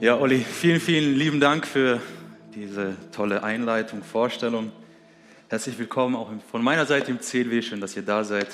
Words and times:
Ja, 0.00 0.16
Olli, 0.16 0.38
vielen, 0.38 0.78
vielen 0.78 1.16
lieben 1.16 1.40
Dank 1.40 1.66
für 1.66 2.00
diese 2.54 2.94
tolle 3.10 3.42
Einleitung, 3.42 4.04
Vorstellung. 4.04 4.70
Herzlich 5.48 5.76
willkommen 5.76 6.14
auch 6.14 6.30
von 6.52 6.62
meiner 6.62 6.86
Seite 6.86 7.10
im 7.10 7.18
CLW. 7.18 7.62
Schön, 7.62 7.80
dass 7.80 7.96
ihr 7.96 8.02
da 8.02 8.22
seid. 8.22 8.46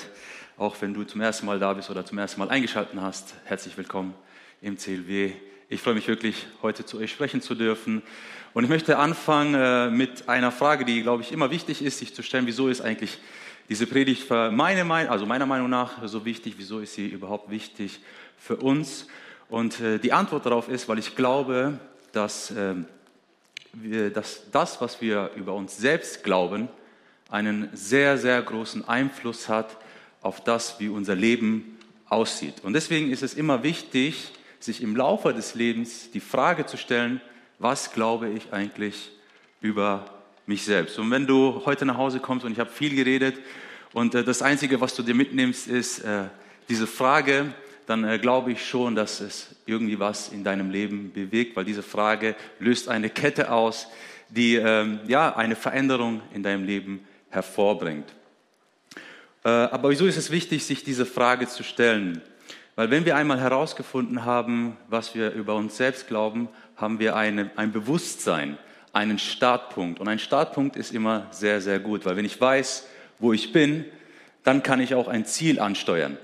Auch 0.57 0.75
wenn 0.81 0.95
du 0.95 1.03
zum 1.03 1.21
ersten 1.21 1.45
Mal 1.45 1.59
da 1.59 1.71
bist 1.73 1.91
oder 1.91 2.03
zum 2.03 2.17
ersten 2.17 2.39
Mal 2.39 2.49
eingeschaltet 2.49 2.99
hast, 2.99 3.35
herzlich 3.43 3.77
willkommen 3.77 4.15
im 4.63 4.79
CLW. 4.79 5.33
Ich 5.69 5.81
freue 5.81 5.93
mich 5.93 6.07
wirklich, 6.07 6.47
heute 6.63 6.83
zu 6.83 6.97
euch 6.97 7.11
sprechen 7.11 7.41
zu 7.41 7.53
dürfen. 7.53 8.01
Und 8.55 8.63
ich 8.63 8.69
möchte 8.71 8.97
anfangen 8.97 9.53
äh, 9.53 9.91
mit 9.91 10.27
einer 10.27 10.51
Frage, 10.51 10.83
die, 10.83 11.03
glaube 11.03 11.21
ich, 11.21 11.31
immer 11.31 11.51
wichtig 11.51 11.83
ist, 11.83 11.99
sich 11.99 12.15
zu 12.15 12.23
stellen. 12.23 12.47
Wieso 12.47 12.69
ist 12.69 12.81
eigentlich 12.81 13.19
diese 13.69 13.85
Predigt 13.85 14.23
für 14.23 14.49
meine, 14.49 15.11
also 15.11 15.27
meiner 15.27 15.45
Meinung 15.45 15.69
nach 15.69 16.07
so 16.07 16.25
wichtig? 16.25 16.55
Wieso 16.57 16.79
ist 16.79 16.95
sie 16.95 17.05
überhaupt 17.05 17.51
wichtig 17.51 17.99
für 18.35 18.55
uns? 18.55 19.05
Und 19.49 19.79
äh, 19.79 19.99
die 19.99 20.13
Antwort 20.13 20.45
darauf 20.45 20.69
ist, 20.69 20.89
weil 20.89 20.99
ich 20.99 21.15
glaube, 21.15 21.79
dass, 22.11 22.51
äh, 22.51 22.75
wir, 23.73 24.09
dass 24.09 24.49
das, 24.51 24.81
was 24.81 25.01
wir 25.01 25.31
über 25.35 25.53
uns 25.53 25.77
selbst 25.77 26.23
glauben, 26.23 26.69
einen 27.29 27.69
sehr, 27.73 28.17
sehr 28.17 28.41
großen 28.41 28.87
Einfluss 28.87 29.49
hat 29.49 29.77
auf 30.21 30.43
das, 30.43 30.79
wie 30.79 30.89
unser 30.89 31.15
Leben 31.15 31.77
aussieht. 32.07 32.55
Und 32.63 32.73
deswegen 32.73 33.11
ist 33.11 33.23
es 33.23 33.33
immer 33.33 33.63
wichtig, 33.63 34.31
sich 34.59 34.81
im 34.81 34.95
Laufe 34.95 35.33
des 35.33 35.55
Lebens 35.55 36.11
die 36.11 36.19
Frage 36.19 36.65
zu 36.65 36.77
stellen, 36.77 37.21
was 37.59 37.93
glaube 37.93 38.29
ich 38.29 38.51
eigentlich 38.51 39.11
über 39.61 40.05
mich 40.45 40.63
selbst? 40.63 40.99
Und 40.99 41.11
wenn 41.11 41.27
du 41.27 41.61
heute 41.65 41.85
nach 41.85 41.97
Hause 41.97 42.19
kommst 42.19 42.45
und 42.45 42.51
ich 42.51 42.59
habe 42.59 42.69
viel 42.69 42.95
geredet 42.95 43.37
und 43.93 44.15
äh, 44.15 44.23
das 44.23 44.41
Einzige, 44.41 44.81
was 44.81 44.95
du 44.95 45.03
dir 45.03 45.15
mitnimmst, 45.15 45.67
ist 45.67 45.99
äh, 45.99 46.25
diese 46.69 46.87
Frage, 46.87 47.53
dann 47.85 48.03
äh, 48.03 48.17
glaube 48.19 48.51
ich 48.51 48.65
schon, 48.65 48.95
dass 48.95 49.21
es 49.21 49.55
irgendwie 49.65 49.99
was 49.99 50.29
in 50.29 50.43
deinem 50.43 50.69
Leben 50.69 51.11
bewegt, 51.13 51.55
weil 51.55 51.65
diese 51.65 51.83
Frage 51.83 52.35
löst 52.59 52.89
eine 52.89 53.09
Kette 53.09 53.51
aus, 53.51 53.87
die 54.29 54.55
ähm, 54.55 54.99
ja 55.07 55.35
eine 55.35 55.55
Veränderung 55.55 56.21
in 56.33 56.43
deinem 56.43 56.65
Leben 56.65 57.05
hervorbringt. 57.29 58.13
Äh, 59.43 59.49
aber 59.49 59.89
wieso 59.89 60.05
ist 60.05 60.17
es 60.17 60.31
wichtig, 60.31 60.65
sich 60.65 60.83
diese 60.83 61.05
Frage 61.05 61.47
zu 61.47 61.63
stellen? 61.63 62.21
Weil 62.75 62.91
wenn 62.91 63.05
wir 63.05 63.15
einmal 63.15 63.39
herausgefunden 63.39 64.25
haben, 64.25 64.75
was 64.89 65.15
wir 65.15 65.31
über 65.31 65.55
uns 65.55 65.77
selbst 65.77 66.07
glauben, 66.07 66.49
haben 66.75 66.99
wir 66.99 67.15
eine, 67.15 67.51
ein 67.55 67.71
Bewusstsein, 67.71 68.57
einen 68.91 69.19
Startpunkt. 69.19 69.99
Und 69.99 70.07
ein 70.07 70.19
Startpunkt 70.19 70.75
ist 70.75 70.91
immer 70.91 71.27
sehr, 71.31 71.61
sehr 71.61 71.79
gut, 71.79 72.05
weil 72.05 72.17
wenn 72.17 72.25
ich 72.25 72.39
weiß, 72.39 72.87
wo 73.19 73.31
ich 73.31 73.53
bin, 73.53 73.85
dann 74.43 74.61
kann 74.61 74.81
ich 74.81 74.93
auch 74.93 75.07
ein 75.07 75.25
Ziel 75.25 75.59
ansteuern. 75.59 76.17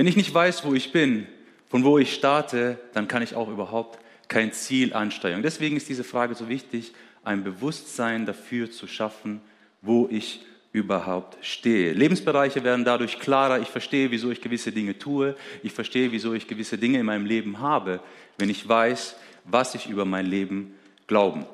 Wenn 0.00 0.06
ich 0.06 0.16
nicht 0.16 0.32
weiß, 0.32 0.64
wo 0.64 0.72
ich 0.72 0.92
bin, 0.92 1.26
von 1.68 1.84
wo 1.84 1.98
ich 1.98 2.14
starte, 2.14 2.78
dann 2.94 3.06
kann 3.06 3.20
ich 3.20 3.34
auch 3.34 3.50
überhaupt 3.50 3.98
kein 4.28 4.50
Ziel 4.50 4.94
ansteuern. 4.94 5.42
Deswegen 5.42 5.76
ist 5.76 5.90
diese 5.90 6.04
Frage 6.04 6.34
so 6.34 6.48
wichtig, 6.48 6.94
ein 7.22 7.44
Bewusstsein 7.44 8.24
dafür 8.24 8.70
zu 8.70 8.86
schaffen, 8.86 9.42
wo 9.82 10.08
ich 10.10 10.40
überhaupt 10.72 11.36
stehe. 11.44 11.92
Lebensbereiche 11.92 12.64
werden 12.64 12.86
dadurch 12.86 13.18
klarer. 13.18 13.60
Ich 13.60 13.68
verstehe, 13.68 14.10
wieso 14.10 14.30
ich 14.30 14.40
gewisse 14.40 14.72
Dinge 14.72 14.98
tue. 14.98 15.36
Ich 15.62 15.72
verstehe, 15.72 16.10
wieso 16.12 16.32
ich 16.32 16.48
gewisse 16.48 16.78
Dinge 16.78 16.98
in 16.98 17.04
meinem 17.04 17.26
Leben 17.26 17.60
habe, 17.60 18.00
wenn 18.38 18.48
ich 18.48 18.66
weiß, 18.66 19.16
was 19.44 19.74
ich 19.74 19.86
über 19.86 20.06
mein 20.06 20.24
Leben 20.24 20.76
glauben, 21.08 21.44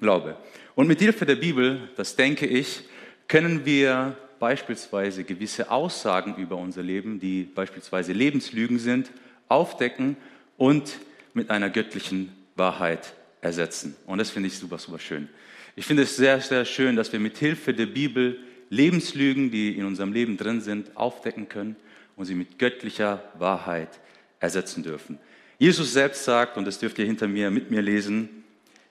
glaube. 0.00 0.38
Und 0.76 0.88
mit 0.88 1.00
Hilfe 1.00 1.26
der 1.26 1.36
Bibel, 1.36 1.90
das 1.94 2.16
denke 2.16 2.46
ich, 2.46 2.84
können 3.28 3.66
wir 3.66 4.16
beispielsweise 4.38 5.24
gewisse 5.24 5.70
Aussagen 5.70 6.36
über 6.36 6.56
unser 6.56 6.82
Leben, 6.82 7.20
die 7.20 7.42
beispielsweise 7.42 8.12
Lebenslügen 8.12 8.78
sind, 8.78 9.10
aufdecken 9.48 10.16
und 10.56 10.98
mit 11.34 11.50
einer 11.50 11.70
göttlichen 11.70 12.32
Wahrheit 12.56 13.14
ersetzen. 13.40 13.96
Und 14.06 14.18
das 14.18 14.30
finde 14.30 14.48
ich 14.48 14.58
super, 14.58 14.78
super 14.78 14.98
schön. 14.98 15.28
Ich 15.76 15.84
finde 15.84 16.04
es 16.04 16.16
sehr, 16.16 16.40
sehr 16.40 16.64
schön, 16.64 16.96
dass 16.96 17.12
wir 17.12 17.20
mit 17.20 17.36
Hilfe 17.36 17.74
der 17.74 17.86
Bibel 17.86 18.38
Lebenslügen, 18.70 19.50
die 19.50 19.76
in 19.76 19.84
unserem 19.84 20.12
Leben 20.12 20.36
drin 20.36 20.60
sind, 20.60 20.96
aufdecken 20.96 21.48
können 21.48 21.76
und 22.16 22.24
sie 22.24 22.34
mit 22.34 22.58
göttlicher 22.58 23.22
Wahrheit 23.38 24.00
ersetzen 24.40 24.82
dürfen. 24.82 25.18
Jesus 25.58 25.92
selbst 25.92 26.24
sagt, 26.24 26.56
und 26.56 26.66
das 26.66 26.78
dürft 26.78 26.98
ihr 26.98 27.06
hinter 27.06 27.28
mir 27.28 27.50
mit 27.50 27.70
mir 27.70 27.82
lesen, 27.82 28.44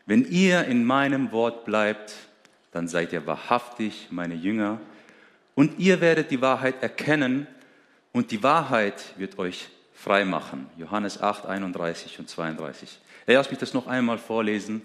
wenn 0.06 0.24
ihr 0.30 0.66
in 0.66 0.86
meinem 0.86 1.32
Wort 1.32 1.66
bleibt, 1.66 2.14
dann 2.72 2.88
seid 2.88 3.14
ihr 3.14 3.26
wahrhaftig 3.26 4.08
meine 4.12 4.36
Jünger 4.36 4.80
und 5.56 5.80
ihr 5.80 6.02
werdet 6.02 6.32
die 6.32 6.42
Wahrheit 6.42 6.84
erkennen 6.84 7.48
und 8.12 8.32
die 8.32 8.44
Wahrheit 8.44 9.04
wird 9.18 9.40
euch 9.40 9.70
frei 9.94 10.26
machen. 10.26 10.70
Johannes 10.78 11.22
8, 11.22 11.46
31 11.46 12.20
und 12.20 12.30
32. 12.30 13.00
Lass 13.26 13.50
mich 13.50 13.60
das 13.60 13.74
noch 13.74 13.88
einmal 13.88 14.18
vorlesen. 14.18 14.84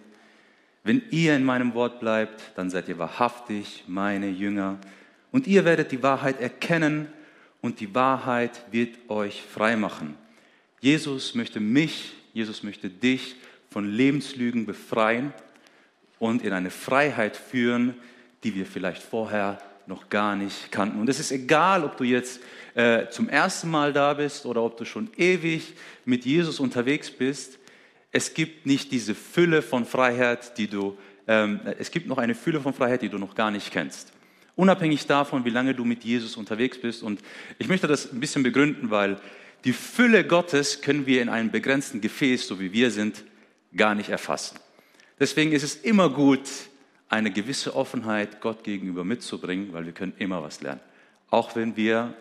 Wenn 0.83 1.03
ihr 1.11 1.37
in 1.37 1.45
meinem 1.45 1.75
Wort 1.75 2.01
bleibt, 2.01 2.53
dann 2.55 2.71
seid 2.71 2.89
ihr 2.89 2.99
wahrhaftig 2.99 3.85
meine 3.87 4.31
Jünger. 4.31 4.79
Und 5.31 5.47
ihr 5.47 5.65
werdet 5.65 5.93
die 5.93 6.03
Wahrheit 6.03 6.41
erkennen 6.41 7.09
und 7.61 7.81
die 7.81 7.95
Wahrheit 7.95 8.65
wird 8.71 9.11
euch 9.11 9.43
frei 9.43 9.77
machen. 9.77 10.17
Jesus 10.81 11.35
möchte 11.35 11.61
mich, 11.61 12.15
Jesus 12.33 12.63
möchte 12.63 12.89
dich 12.89 13.37
von 13.69 13.91
Lebenslügen 13.91 14.65
befreien 14.65 15.35
und 16.19 16.43
in 16.43 16.53
eine 16.53 16.71
Freiheit 16.71 17.37
führen, 17.37 17.95
die 18.43 18.55
wir 18.55 18.65
vielleicht 18.65 19.03
vorher 19.03 19.59
noch 19.91 20.09
gar 20.09 20.37
nicht 20.37 20.73
kannten. 20.73 20.99
Und 20.99 21.09
es 21.11 21.21
ist 21.21 21.33
egal, 21.33 21.85
ob 21.85 21.99
du 21.99 22.05
jetzt 22.05 22.41
äh, 22.75 23.09
zum 23.11 23.29
ersten 23.29 23.71
Mal 23.71 23.93
da 23.93 24.15
bist 24.15 24.47
oder 24.47 24.63
ob 24.63 24.79
du 24.79 24.87
schon 24.87 25.11
ewig 25.19 25.75
mit 26.07 26.25
Jesus 26.25 26.61
unterwegs 26.61 27.11
bist 27.11 27.61
es 28.13 28.35
gibt 28.35 28.67
nicht 28.67 28.91
diese 28.93 29.15
Fülle 29.15 29.63
von 29.63 29.85
Freiheit, 29.85 30.59
die 30.59 30.67
du, 30.67 30.97
ähm, 31.29 31.61
es 31.79 31.91
gibt 31.91 32.09
noch 32.09 32.19
eine 32.19 32.35
Fülle 32.35 32.61
von 32.61 32.75
Freiheit, 32.75 33.03
die 33.03 33.09
du 33.09 33.19
noch 33.19 33.35
gar 33.35 33.51
nicht 33.51 33.71
kennst. 33.71 34.13
Unabhängig 34.57 35.07
davon, 35.07 35.45
wie 35.45 35.51
lange 35.51 35.75
du 35.75 35.85
mit 35.85 36.05
Jesus 36.05 36.37
unterwegs 36.37 36.81
bist. 36.81 37.03
Und 37.03 37.21
ich 37.59 37.69
möchte 37.69 37.87
das 37.87 38.13
ein 38.13 38.21
bisschen 38.21 38.43
begründen, 38.43 38.91
weil 38.91 39.21
die 39.65 39.73
Fülle 39.73 40.27
Gottes 40.27 40.83
können 40.83 41.07
wir 41.07 41.23
in 41.23 41.29
einem 41.29 41.51
begrenzten 41.51 42.01
Gefäß, 42.01 42.47
so 42.47 42.59
wie 42.59 42.73
wir 42.73 42.91
sind, 42.91 43.25
gar 43.77 43.95
nicht 43.95 44.09
erfassen. 44.09 44.59
Deswegen 45.19 45.53
ist 45.53 45.63
es 45.63 45.77
immer 45.77 46.11
gut, 46.11 46.49
eine 47.11 47.31
gewisse 47.31 47.77
Offenheit 47.77 48.41
Gott 48.41 48.65
gegenüber 48.65 49.05
mitzubringen, 49.05 49.73
weil 49.73 49.85
wir 49.85 49.93
können 49.93 50.15
immer 50.19 50.43
was 50.43 50.63
lernen. 50.63 50.81
Auch 51.29 51.55
wenn 51.57 51.77
wir 51.77 52.15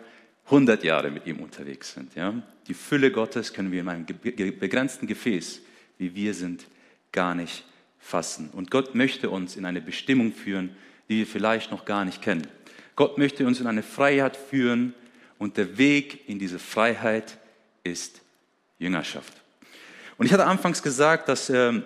100 0.46 0.84
Jahre 0.84 1.10
mit 1.10 1.26
ihm 1.26 1.38
unterwegs 1.38 1.94
sind. 1.94 2.14
Ja? 2.16 2.34
Die 2.66 2.74
Fülle 2.74 3.10
Gottes 3.10 3.52
können 3.52 3.72
wir 3.72 3.80
in 3.80 3.88
einem 3.88 4.04
begrenzten 4.04 5.06
Gefäß 5.06 5.62
wie 6.00 6.14
wir 6.14 6.34
sind, 6.34 6.66
gar 7.12 7.34
nicht 7.34 7.64
fassen. 7.98 8.48
Und 8.52 8.70
Gott 8.70 8.94
möchte 8.94 9.30
uns 9.30 9.56
in 9.56 9.66
eine 9.66 9.82
Bestimmung 9.82 10.32
führen, 10.32 10.74
die 11.08 11.18
wir 11.18 11.26
vielleicht 11.26 11.70
noch 11.70 11.84
gar 11.84 12.04
nicht 12.06 12.22
kennen. 12.22 12.46
Gott 12.96 13.18
möchte 13.18 13.46
uns 13.46 13.60
in 13.60 13.66
eine 13.66 13.82
Freiheit 13.82 14.36
führen 14.36 14.94
und 15.38 15.58
der 15.58 15.76
Weg 15.76 16.28
in 16.28 16.38
diese 16.38 16.58
Freiheit 16.58 17.36
ist 17.84 18.22
Jüngerschaft. 18.78 19.34
Und 20.16 20.26
ich 20.26 20.32
hatte 20.32 20.46
anfangs 20.46 20.82
gesagt, 20.82 21.28
dass 21.28 21.50
äh, 21.50 21.82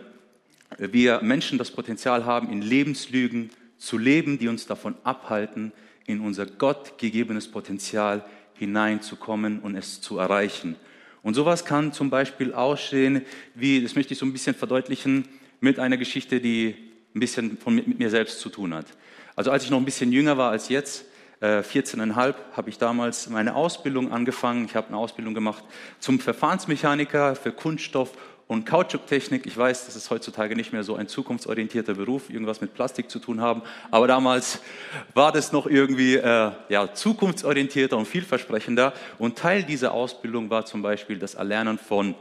wir 0.78 1.20
Menschen 1.22 1.58
das 1.58 1.70
Potenzial 1.70 2.24
haben, 2.24 2.50
in 2.50 2.62
Lebenslügen 2.62 3.50
zu 3.78 3.98
leben, 3.98 4.38
die 4.38 4.48
uns 4.48 4.66
davon 4.66 4.94
abhalten, 5.04 5.72
in 6.06 6.20
unser 6.20 6.46
Gott 6.46 6.98
gegebenes 6.98 7.50
Potenzial 7.50 8.24
hineinzukommen 8.54 9.60
und 9.60 9.76
es 9.76 10.00
zu 10.00 10.18
erreichen. 10.18 10.76
Und 11.22 11.34
sowas 11.34 11.64
kann 11.64 11.92
zum 11.92 12.10
Beispiel 12.10 12.52
aussehen, 12.52 13.22
wie, 13.54 13.82
das 13.82 13.94
möchte 13.94 14.12
ich 14.12 14.18
so 14.18 14.26
ein 14.26 14.32
bisschen 14.32 14.54
verdeutlichen, 14.54 15.26
mit 15.60 15.78
einer 15.78 15.96
Geschichte, 15.96 16.40
die 16.40 16.74
ein 17.14 17.20
bisschen 17.20 17.56
von, 17.56 17.74
mit 17.74 17.98
mir 17.98 18.10
selbst 18.10 18.40
zu 18.40 18.50
tun 18.50 18.74
hat. 18.74 18.86
Also 19.34 19.50
als 19.50 19.64
ich 19.64 19.70
noch 19.70 19.78
ein 19.78 19.84
bisschen 19.84 20.12
jünger 20.12 20.36
war 20.36 20.50
als 20.50 20.68
jetzt, 20.68 21.06
14,5, 21.40 22.28
äh, 22.28 22.34
habe 22.56 22.70
ich 22.70 22.78
damals 22.78 23.28
meine 23.28 23.54
Ausbildung 23.54 24.12
angefangen. 24.12 24.64
Ich 24.64 24.76
habe 24.76 24.88
eine 24.88 24.96
Ausbildung 24.96 25.34
gemacht 25.34 25.64
zum 25.98 26.18
Verfahrensmechaniker 26.18 27.34
für 27.34 27.52
Kunststoff 27.52 28.12
und 28.46 28.66
Kautschuktechnik. 28.66 29.46
Ich 29.46 29.56
weiß, 29.56 29.86
das 29.86 29.96
ist 29.96 30.10
heutzutage 30.10 30.54
nicht 30.54 30.72
mehr 30.72 30.84
so 30.84 30.96
ein 30.96 31.08
zukunftsorientierter 31.08 31.94
Beruf, 31.94 32.28
irgendwas 32.30 32.60
mit 32.60 32.74
Plastik 32.74 33.10
zu 33.10 33.18
tun 33.18 33.40
haben. 33.40 33.62
Aber 33.90 34.06
damals 34.06 34.60
war 35.14 35.32
das 35.32 35.52
noch 35.52 35.66
irgendwie 35.66 36.16
äh, 36.16 36.50
ja, 36.68 36.92
zukunftsorientierter 36.92 37.96
und 37.96 38.06
vielversprechender. 38.06 38.92
Und 39.18 39.38
Teil 39.38 39.62
dieser 39.62 39.92
Ausbildung 39.92 40.50
war 40.50 40.66
zum 40.66 40.82
Beispiel 40.82 41.18
das 41.18 41.34
Erlernen 41.34 41.78
von, 41.78 42.14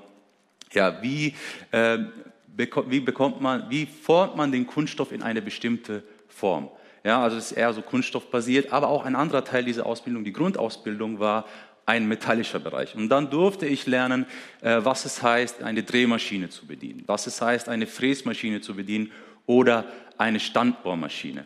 ja, 0.71 1.01
wie, 1.01 1.35
äh, 1.71 1.99
beko 2.47 2.89
wie 2.89 3.01
bekommt 3.01 3.41
man, 3.41 3.69
wie 3.69 3.85
formt 3.85 4.37
man 4.37 4.51
den 4.51 4.65
Kunststoff 4.65 5.11
in 5.11 5.21
eine 5.21 5.41
bestimmte 5.41 6.03
Form. 6.29 6.69
Ja, 7.03 7.21
also 7.21 7.35
es 7.35 7.51
ist 7.51 7.57
eher 7.57 7.73
so 7.73 7.81
kunststoffbasiert, 7.81 8.71
aber 8.71 8.87
auch 8.87 9.03
ein 9.03 9.17
anderer 9.17 9.43
Teil 9.43 9.65
dieser 9.65 9.85
Ausbildung, 9.85 10.23
die 10.23 10.31
Grundausbildung 10.31 11.19
war 11.19 11.45
ein 11.85 12.07
metallischer 12.07 12.59
Bereich. 12.59 12.95
Und 12.95 13.09
dann 13.09 13.29
durfte 13.29 13.65
ich 13.65 13.85
lernen, 13.85 14.25
äh, 14.61 14.79
was 14.83 15.05
es 15.05 15.21
heißt, 15.21 15.63
eine 15.63 15.83
Drehmaschine 15.83 16.49
zu 16.49 16.65
bedienen, 16.65 17.03
was 17.07 17.27
es 17.27 17.41
heißt, 17.41 17.69
eine 17.69 17.87
Fräsmaschine 17.87 18.61
zu 18.61 18.75
bedienen 18.75 19.11
oder 19.45 19.85
eine 20.17 20.39
Standbohrmaschine. 20.39 21.45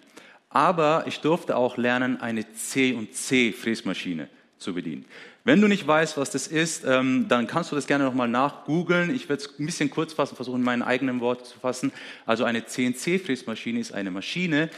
Aber 0.49 1.03
ich 1.07 1.19
durfte 1.19 1.57
auch 1.57 1.77
lernen, 1.77 2.21
eine 2.21 2.51
C&C 2.51 3.51
Fräsmaschine 3.51 4.29
zu 4.57 4.73
bedienen. 4.73 5.05
Wenn 5.43 5.61
du 5.61 5.67
nicht 5.69 5.87
weißt, 5.87 6.17
was 6.17 6.29
das 6.29 6.47
ist, 6.47 6.83
ähm, 6.85 7.27
dann 7.29 7.47
kannst 7.47 7.71
du 7.71 7.77
das 7.77 7.87
gerne 7.87 8.03
nochmal 8.03 8.27
nachgoogeln. 8.27 9.15
Ich 9.15 9.29
werde 9.29 9.43
es 9.43 9.57
ein 9.57 9.65
bisschen 9.65 9.89
kurz 9.89 10.11
fassen, 10.11 10.35
versuchen, 10.35 10.57
in 10.59 10.65
meinen 10.65 10.81
eigenen 10.81 11.21
Worten 11.21 11.45
zu 11.45 11.57
fassen. 11.57 11.93
Also 12.25 12.43
eine 12.43 12.65
CNC-Fräsmaschine 12.65 13.79
ist 13.79 13.93
eine 13.93 14.11
Maschine, 14.11 14.69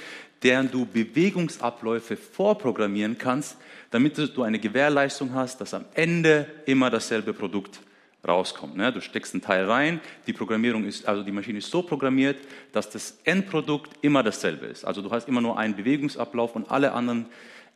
deren 0.44 0.72
du 0.72 0.86
Bewegungsabläufe 0.86 2.16
vorprogrammieren 2.16 3.18
kannst, 3.18 3.58
damit 3.92 4.18
du 4.18 4.44
eine 4.44 4.60
Gewährleistung 4.60 5.34
hast, 5.34 5.60
dass 5.62 5.74
am 5.74 5.86
Ende 5.94 6.48
immer 6.66 6.90
dasselbe 6.90 7.34
Produkt 7.34 7.82
rauskommt. 8.28 8.76
Ne? 8.76 8.92
Du 8.92 9.02
steckst 9.02 9.34
ein 9.34 9.42
Teil 9.42 9.66
rein, 9.66 10.02
die 10.28 10.34
Programmierung 10.34 10.86
ist, 10.86 11.08
also 11.08 11.24
die 11.24 11.32
Maschine 11.32 11.60
ist 11.60 11.72
so 11.72 11.82
programmiert, 11.82 12.38
dass 12.72 12.90
das 12.90 13.20
Endprodukt 13.24 13.92
immer 14.02 14.24
dasselbe 14.24 14.66
ist. 14.66 14.84
Also 14.86 15.02
du 15.02 15.10
hast 15.12 15.28
immer 15.28 15.42
nur 15.42 15.58
einen 15.58 15.76
Bewegungsablauf 15.76 16.56
und 16.56 16.70
alle 16.70 16.92
anderen 16.92 17.28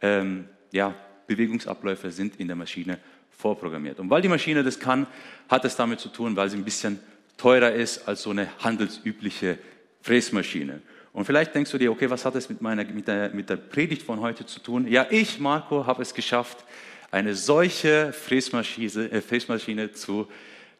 ähm, 0.02 0.46
ja, 0.72 0.94
Bewegungsabläufe 1.28 2.12
sind 2.12 2.40
in 2.40 2.48
der 2.48 2.56
Maschine 2.56 3.00
vorprogrammiert. 3.32 4.00
Und 4.00 4.10
weil 4.10 4.22
die 4.22 4.28
Maschine 4.28 4.64
das 4.64 4.80
kann, 4.80 5.08
hat 5.50 5.66
es 5.66 5.76
damit 5.76 6.00
zu 6.00 6.10
tun, 6.10 6.36
weil 6.36 6.50
sie 6.50 6.58
ein 6.58 6.66
bisschen 6.66 7.00
teurer 7.38 7.72
ist 7.72 8.08
als 8.08 8.22
so 8.22 8.30
eine 8.30 8.48
handelsübliche 8.60 9.58
Fräsmaschine. 10.02 10.82
Und 11.14 11.26
vielleicht 11.26 11.54
denkst 11.54 11.72
du 11.72 11.78
dir, 11.78 11.92
okay, 11.92 12.10
was 12.10 12.26
hat 12.26 12.34
das 12.34 12.50
mit, 12.50 12.62
meiner, 12.62 12.84
mit, 12.86 13.08
der, 13.08 13.30
mit 13.30 13.50
der 13.50 13.58
Predigt 13.58 14.02
von 14.02 14.20
heute 14.20 14.46
zu 14.48 14.60
tun? 14.60 14.88
Ja, 14.88 15.06
ich, 15.12 15.40
Marco, 15.40 15.86
habe 15.86 16.02
es 16.02 16.14
geschafft, 16.14 16.66
eine 17.12 17.36
solche 17.36 18.12
Fräsmaschine, 18.12 19.12
äh, 19.12 19.22
Fräsmaschine 19.22 19.92
zu 19.92 20.28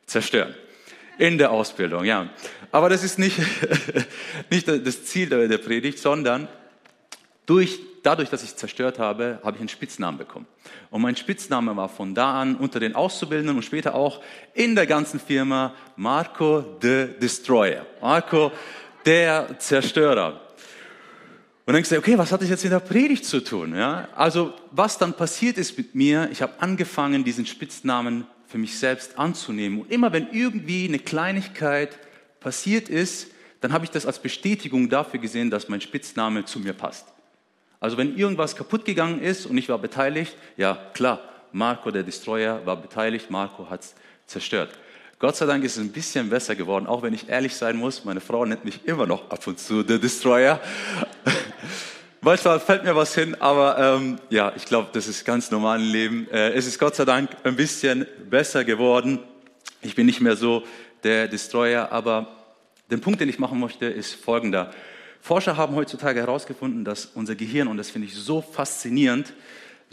zerstören. 0.08 0.56
In 1.20 1.38
der 1.38 1.52
Ausbildung, 1.52 2.06
ja. 2.06 2.30
Aber 2.72 2.90
das 2.90 3.04
ist 3.04 3.20
nicht, 3.20 3.38
nicht 4.50 4.68
das 4.68 5.06
Ziel 5.06 5.30
der 5.30 5.58
Predigt, 5.60 6.00
sondern 6.00 6.48
durch, 7.46 7.80
dadurch, 8.02 8.32
dass 8.32 8.44
ich 8.44 8.56
zerstört 8.56 8.98
habe, 8.98 9.40
habe 9.44 9.58
ich 9.58 9.60
einen 9.60 9.70
Spitznamen 9.70 10.18
bekommen. 10.18 10.48
Und 10.90 11.02
mein 11.02 11.16
Spitzname 11.16 11.76
war 11.76 11.90
von 11.90 12.16
da 12.16 12.42
an 12.42 12.56
unter 12.56 12.80
den 12.80 12.96
Auszubildenden 12.96 13.58
und 13.58 13.64
später 13.64 13.94
auch 13.94 14.22
in 14.56 14.74
der 14.74 14.88
ganzen 14.88 15.20
Firma 15.20 15.76
Marco 15.96 16.78
the 16.82 17.10
Destroyer. 17.22 17.86
Marco 18.02 18.52
der 19.06 19.60
Zerstörer. 19.60 20.40
Und 21.66 21.74
dann 21.74 21.84
du, 21.84 21.98
okay, 21.98 22.18
was 22.18 22.32
hat 22.32 22.42
das 22.42 22.50
jetzt 22.50 22.64
mit 22.64 22.74
der 22.74 22.80
Predigt 22.80 23.26
zu 23.26 23.42
tun? 23.42 23.76
Ja? 23.76 24.10
Also 24.16 24.54
was 24.72 24.98
dann 24.98 25.14
passiert 25.14 25.58
ist 25.58 25.78
mit 25.78 25.96
mir, 25.96 26.30
ich 26.32 26.42
habe 26.42 26.54
angefangen, 26.60 27.24
diesen 27.24 27.46
Spitznamen 27.46 28.28
für 28.48 28.58
mich 28.58 28.78
selbst 28.78 29.18
anzunehmen. 29.18 29.82
Und 29.82 29.92
immer 29.92 30.12
wenn 30.12 30.28
irgendwie 30.32 30.88
eine 30.88 31.00
Kleinigkeit 31.00 31.98
passiert 32.40 32.90
ist, 32.90 33.28
dann 33.62 33.72
habe 33.72 33.86
ich 33.86 33.92
das 33.92 34.06
als 34.06 34.20
Bestätigung 34.20 34.90
dafür 34.90 35.22
gesehen, 35.22 35.50
dass 35.50 35.70
mein 35.70 35.80
Spitzname 35.80 36.44
zu 36.44 36.60
mir 36.60 36.74
passt. 36.74 37.08
Also 37.80 37.98
wenn 37.98 38.18
irgendwas 38.18 38.56
kaputt 38.56 38.84
gegangen 38.84 39.22
ist 39.22 39.46
und 39.46 39.58
ich 39.58 39.70
war 39.70 39.78
beteiligt, 39.78 40.36
ja 40.58 40.76
klar, 40.94 41.22
Marco 41.54 41.92
der 41.92 42.04
Destroyer 42.04 42.66
war 42.66 42.76
beteiligt, 42.76 43.30
Marco 43.30 43.70
hat 43.70 43.82
es 43.82 43.96
zerstört. 44.26 44.78
Gott 45.24 45.38
sei 45.38 45.46
Dank 45.46 45.64
ist 45.64 45.78
es 45.78 45.82
ein 45.82 45.90
bisschen 45.90 46.30
besser 46.30 46.54
geworden, 46.54 46.86
auch 46.86 47.02
wenn 47.02 47.14
ich 47.14 47.30
ehrlich 47.30 47.56
sein 47.56 47.78
muss. 47.78 48.04
Meine 48.04 48.20
Frau 48.20 48.44
nennt 48.44 48.66
mich 48.66 48.82
immer 48.84 49.06
noch 49.06 49.30
ab 49.30 49.48
und 49.48 49.58
zu 49.58 49.82
der 49.82 49.98
Destroyer. 49.98 50.60
Manchmal 52.20 52.60
fällt 52.60 52.84
mir 52.84 52.94
was 52.94 53.16
hin, 53.16 53.34
aber 53.40 53.78
ähm, 53.80 54.20
ja, 54.30 54.52
ich 54.58 54.66
glaube, 54.66 54.90
das 54.92 55.08
ist 55.08 55.24
ganz 55.24 55.50
normal 55.50 55.80
im 55.80 55.90
Leben. 55.90 56.28
Äh, 56.30 56.50
es 56.50 56.68
ist 56.68 56.78
Gott 56.78 56.96
sei 56.96 57.06
Dank 57.06 57.30
ein 57.46 57.56
bisschen 57.56 58.06
besser 58.30 58.66
geworden. 58.66 59.20
Ich 59.82 59.96
bin 59.96 60.08
nicht 60.08 60.20
mehr 60.20 60.36
so 60.36 60.64
der 61.06 61.30
Destroyer, 61.30 61.90
aber 61.94 62.28
der 62.92 62.98
Punkt, 62.98 63.22
den 63.22 63.30
ich 63.30 63.40
machen 63.40 63.62
möchte, 63.62 63.86
ist 63.86 64.16
folgender. 64.16 64.72
Forscher 65.22 65.56
haben 65.56 65.74
heutzutage 65.76 66.20
herausgefunden, 66.20 66.84
dass 66.84 67.06
unser 67.06 67.36
Gehirn, 67.36 67.70
und 67.70 67.78
das 67.78 67.92
finde 67.92 68.10
ich 68.10 68.16
so 68.16 68.42
faszinierend, 68.42 69.32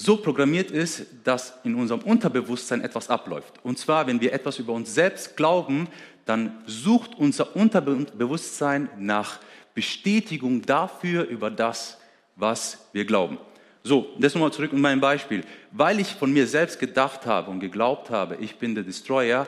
so 0.00 0.16
programmiert 0.16 0.70
ist, 0.70 1.04
dass 1.24 1.52
in 1.62 1.74
unserem 1.74 2.00
Unterbewusstsein 2.00 2.80
etwas 2.80 3.10
abläuft. 3.10 3.54
Und 3.62 3.78
zwar, 3.78 4.06
wenn 4.06 4.20
wir 4.20 4.32
etwas 4.32 4.58
über 4.58 4.72
uns 4.72 4.94
selbst 4.94 5.36
glauben, 5.36 5.88
dann 6.24 6.58
sucht 6.66 7.18
unser 7.18 7.54
Unterbewusstsein 7.54 8.88
nach 8.98 9.40
Bestätigung 9.74 10.62
dafür, 10.62 11.24
über 11.24 11.50
das, 11.50 11.98
was 12.36 12.78
wir 12.92 13.04
glauben. 13.04 13.38
So, 13.82 14.08
das 14.18 14.34
nochmal 14.34 14.52
zurück 14.52 14.72
in 14.72 14.80
mein 14.80 15.00
Beispiel. 15.00 15.44
Weil 15.70 16.00
ich 16.00 16.08
von 16.08 16.32
mir 16.32 16.46
selbst 16.46 16.78
gedacht 16.78 17.26
habe 17.26 17.50
und 17.50 17.60
geglaubt 17.60 18.08
habe, 18.10 18.36
ich 18.36 18.56
bin 18.56 18.74
der 18.74 18.84
Destroyer, 18.84 19.46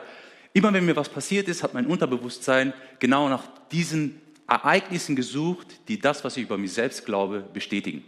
immer 0.53 0.71
wenn 0.71 0.85
mir 0.85 0.95
was 0.95 1.09
passiert 1.09 1.47
ist, 1.47 1.63
hat 1.63 1.73
mein 1.73 1.87
Unterbewusstsein 1.87 2.73
genau 2.99 3.27
nach 3.27 3.43
diesen 3.71 4.21
Ereignissen 4.47 5.15
gesucht, 5.15 5.67
die 5.87 5.99
das, 5.99 6.23
was 6.23 6.37
ich 6.37 6.43
über 6.43 6.57
mich 6.57 6.73
selbst 6.73 7.05
glaube, 7.05 7.43
bestätigen. 7.53 8.03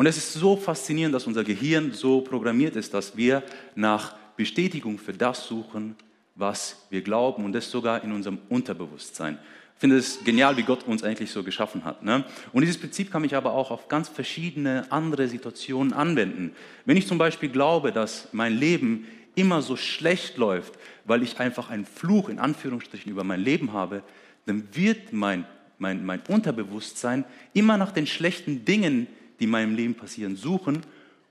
Und 0.00 0.06
es 0.06 0.16
ist 0.16 0.32
so 0.32 0.56
faszinierend, 0.56 1.14
dass 1.14 1.26
unser 1.26 1.44
Gehirn 1.44 1.92
so 1.92 2.22
programmiert 2.22 2.74
ist, 2.74 2.94
dass 2.94 3.18
wir 3.18 3.42
nach 3.74 4.14
Bestätigung 4.34 4.96
für 4.96 5.12
das 5.12 5.46
suchen, 5.46 5.94
was 6.34 6.86
wir 6.88 7.02
glauben 7.02 7.44
und 7.44 7.52
das 7.52 7.70
sogar 7.70 8.02
in 8.02 8.10
unserem 8.10 8.38
Unterbewusstsein. 8.48 9.36
Ich 9.74 9.80
finde 9.80 9.98
es 9.98 10.24
genial, 10.24 10.56
wie 10.56 10.62
Gott 10.62 10.86
uns 10.86 11.04
eigentlich 11.04 11.30
so 11.30 11.42
geschaffen 11.42 11.84
hat. 11.84 12.02
Ne? 12.02 12.24
Und 12.54 12.62
dieses 12.62 12.78
Prinzip 12.78 13.12
kann 13.12 13.20
mich 13.20 13.36
aber 13.36 13.52
auch 13.52 13.70
auf 13.70 13.88
ganz 13.88 14.08
verschiedene 14.08 14.90
andere 14.90 15.28
Situationen 15.28 15.92
anwenden. 15.92 16.52
Wenn 16.86 16.96
ich 16.96 17.06
zum 17.06 17.18
Beispiel 17.18 17.50
glaube, 17.50 17.92
dass 17.92 18.28
mein 18.32 18.56
Leben 18.56 19.04
immer 19.34 19.60
so 19.60 19.76
schlecht 19.76 20.38
läuft, 20.38 20.78
weil 21.04 21.22
ich 21.22 21.38
einfach 21.40 21.68
einen 21.68 21.84
Fluch 21.84 22.30
in 22.30 22.38
Anführungsstrichen 22.38 23.12
über 23.12 23.22
mein 23.22 23.40
Leben 23.40 23.74
habe, 23.74 24.02
dann 24.46 24.66
wird 24.72 25.12
mein, 25.12 25.44
mein, 25.76 26.06
mein 26.06 26.22
Unterbewusstsein 26.26 27.26
immer 27.52 27.76
nach 27.76 27.92
den 27.92 28.06
schlechten 28.06 28.64
Dingen 28.64 29.06
die 29.40 29.44
in 29.44 29.50
meinem 29.50 29.74
Leben 29.74 29.94
passieren, 29.94 30.36
suchen, 30.36 30.82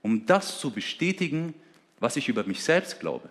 um 0.02 0.26
das 0.26 0.58
zu 0.58 0.70
bestätigen, 0.70 1.54
was 2.00 2.16
ich 2.16 2.28
über 2.28 2.44
mich 2.44 2.62
selbst 2.62 3.00
glaube. 3.00 3.30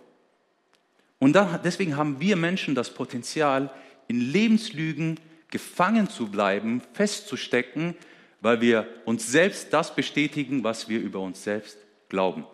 Und 1.19 1.33
dann, 1.33 1.59
deswegen 1.63 1.97
haben 1.97 2.19
wir 2.21 2.37
Menschen 2.37 2.75
das 2.75 2.93
Potenzial, 2.93 3.69
in 4.07 4.21
Lebenslügen 4.21 5.19
gefangen 5.51 6.09
zu 6.09 6.27
bleiben, 6.27 6.81
festzustecken, 6.93 7.95
weil 8.41 8.61
wir 8.61 8.87
uns 9.05 9.29
selbst 9.29 9.73
das 9.73 9.93
bestätigen, 9.93 10.63
was 10.63 10.87
wir 10.87 10.99
über 10.99 11.19
uns 11.19 11.43
selbst 11.43 11.77
glauben. 12.07 12.45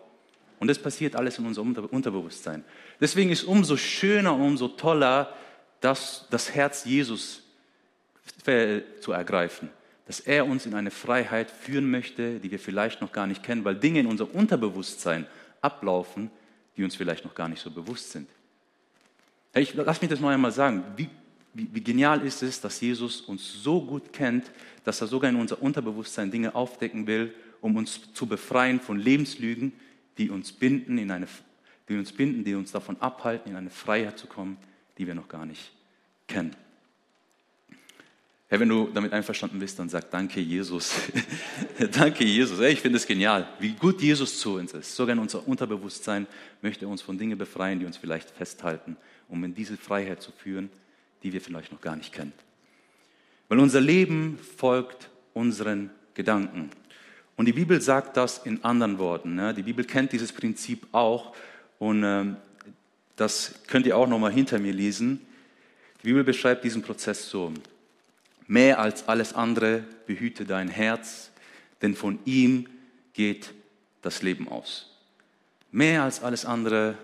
Und 0.58 0.68
das 0.68 0.78
passiert 0.78 1.14
alles 1.14 1.38
in 1.38 1.46
unserem 1.46 1.74
Unterbewusstsein. 1.74 2.64
Deswegen 3.00 3.30
ist 3.30 3.44
umso 3.44 3.76
schöner 3.76 4.34
umso 4.34 4.68
toller, 4.68 5.32
das, 5.80 6.26
das 6.30 6.54
Herz 6.54 6.84
Jesus 6.86 7.42
zu 9.00 9.12
ergreifen 9.12 9.70
dass 10.06 10.20
er 10.20 10.46
uns 10.46 10.66
in 10.66 10.74
eine 10.74 10.90
Freiheit 10.90 11.50
führen 11.50 11.90
möchte, 11.90 12.38
die 12.38 12.50
wir 12.50 12.60
vielleicht 12.60 13.00
noch 13.00 13.12
gar 13.12 13.26
nicht 13.26 13.42
kennen, 13.42 13.64
weil 13.64 13.74
Dinge 13.74 14.00
in 14.00 14.06
unser 14.06 14.32
Unterbewusstsein 14.32 15.26
ablaufen, 15.60 16.30
die 16.76 16.84
uns 16.84 16.94
vielleicht 16.94 17.24
noch 17.24 17.34
gar 17.34 17.48
nicht 17.48 17.60
so 17.60 17.70
bewusst 17.70 18.12
sind. 18.12 18.28
Hey, 19.52 19.64
ich, 19.64 19.74
lass 19.74 20.00
mich 20.00 20.10
das 20.10 20.20
noch 20.20 20.28
einmal 20.28 20.52
sagen. 20.52 20.84
Wie, 20.96 21.08
wie, 21.54 21.68
wie 21.72 21.80
genial 21.80 22.24
ist 22.24 22.42
es, 22.42 22.60
dass 22.60 22.80
Jesus 22.80 23.20
uns 23.22 23.62
so 23.62 23.80
gut 23.80 24.12
kennt, 24.12 24.50
dass 24.84 25.00
er 25.00 25.08
sogar 25.08 25.28
in 25.30 25.36
unser 25.36 25.60
Unterbewusstsein 25.60 26.30
Dinge 26.30 26.54
aufdecken 26.54 27.06
will, 27.06 27.34
um 27.60 27.76
uns 27.76 28.12
zu 28.12 28.26
befreien 28.26 28.80
von 28.80 28.98
Lebenslügen, 28.98 29.72
die 30.18 30.30
uns 30.30 30.52
binden, 30.52 30.98
in 30.98 31.10
eine, 31.10 31.26
die 31.88 31.96
uns 31.96 32.12
binden, 32.12 32.44
die 32.44 32.54
uns 32.54 32.70
davon 32.70 33.00
abhalten, 33.00 33.50
in 33.50 33.56
eine 33.56 33.70
Freiheit 33.70 34.18
zu 34.18 34.28
kommen, 34.28 34.56
die 34.98 35.06
wir 35.06 35.14
noch 35.14 35.28
gar 35.28 35.46
nicht 35.46 35.72
kennen. 36.28 36.54
Herr, 38.48 38.60
wenn 38.60 38.68
du 38.68 38.88
damit 38.94 39.12
einverstanden 39.12 39.58
bist, 39.58 39.78
dann 39.78 39.88
sag 39.88 40.08
danke, 40.10 40.40
Jesus. 40.40 40.94
danke, 41.92 42.24
Jesus. 42.24 42.60
ich 42.60 42.80
finde 42.80 42.98
es 42.98 43.06
genial, 43.06 43.48
wie 43.58 43.72
gut 43.72 44.00
Jesus 44.00 44.38
zu 44.38 44.54
uns 44.54 44.72
ist. 44.72 44.94
Sogar 44.94 45.14
in 45.14 45.18
unser 45.18 45.46
Unterbewusstsein 45.48 46.28
möchte 46.62 46.84
er 46.84 46.88
uns 46.88 47.02
von 47.02 47.18
Dingen 47.18 47.36
befreien, 47.36 47.80
die 47.80 47.86
uns 47.86 47.96
vielleicht 47.96 48.30
festhalten, 48.30 48.96
um 49.28 49.42
in 49.42 49.54
diese 49.54 49.76
Freiheit 49.76 50.22
zu 50.22 50.30
führen, 50.30 50.70
die 51.24 51.32
wir 51.32 51.40
vielleicht 51.40 51.72
noch 51.72 51.80
gar 51.80 51.96
nicht 51.96 52.12
kennen. 52.12 52.32
Weil 53.48 53.58
unser 53.58 53.80
Leben 53.80 54.38
folgt 54.38 55.10
unseren 55.34 55.90
Gedanken. 56.14 56.70
Und 57.36 57.46
die 57.46 57.52
Bibel 57.52 57.80
sagt 57.80 58.16
das 58.16 58.38
in 58.38 58.64
anderen 58.64 58.98
Worten. 58.98 59.34
Ne? 59.34 59.54
Die 59.54 59.62
Bibel 59.62 59.84
kennt 59.84 60.12
dieses 60.12 60.32
Prinzip 60.32 60.86
auch. 60.92 61.34
Und 61.80 62.04
ähm, 62.04 62.36
das 63.16 63.54
könnt 63.66 63.86
ihr 63.86 63.96
auch 63.96 64.08
nochmal 64.08 64.32
hinter 64.32 64.58
mir 64.60 64.72
lesen. 64.72 65.20
Die 66.02 66.08
Bibel 66.08 66.22
beschreibt 66.22 66.64
diesen 66.64 66.82
Prozess 66.82 67.28
so. 67.28 67.52
Mehr 68.46 68.78
als 68.78 69.08
alles 69.08 69.32
andere 69.32 69.84
behüte 70.06 70.44
dein 70.44 70.68
Herz, 70.68 71.32
denn 71.82 71.94
von 71.94 72.18
ihm 72.24 72.68
geht 73.12 73.52
das 74.02 74.22
Leben 74.22 74.48
aus. 74.48 74.92
Mehr 75.72 76.04
als 76.04 76.22
alles 76.22 76.44
andere, 76.44 76.96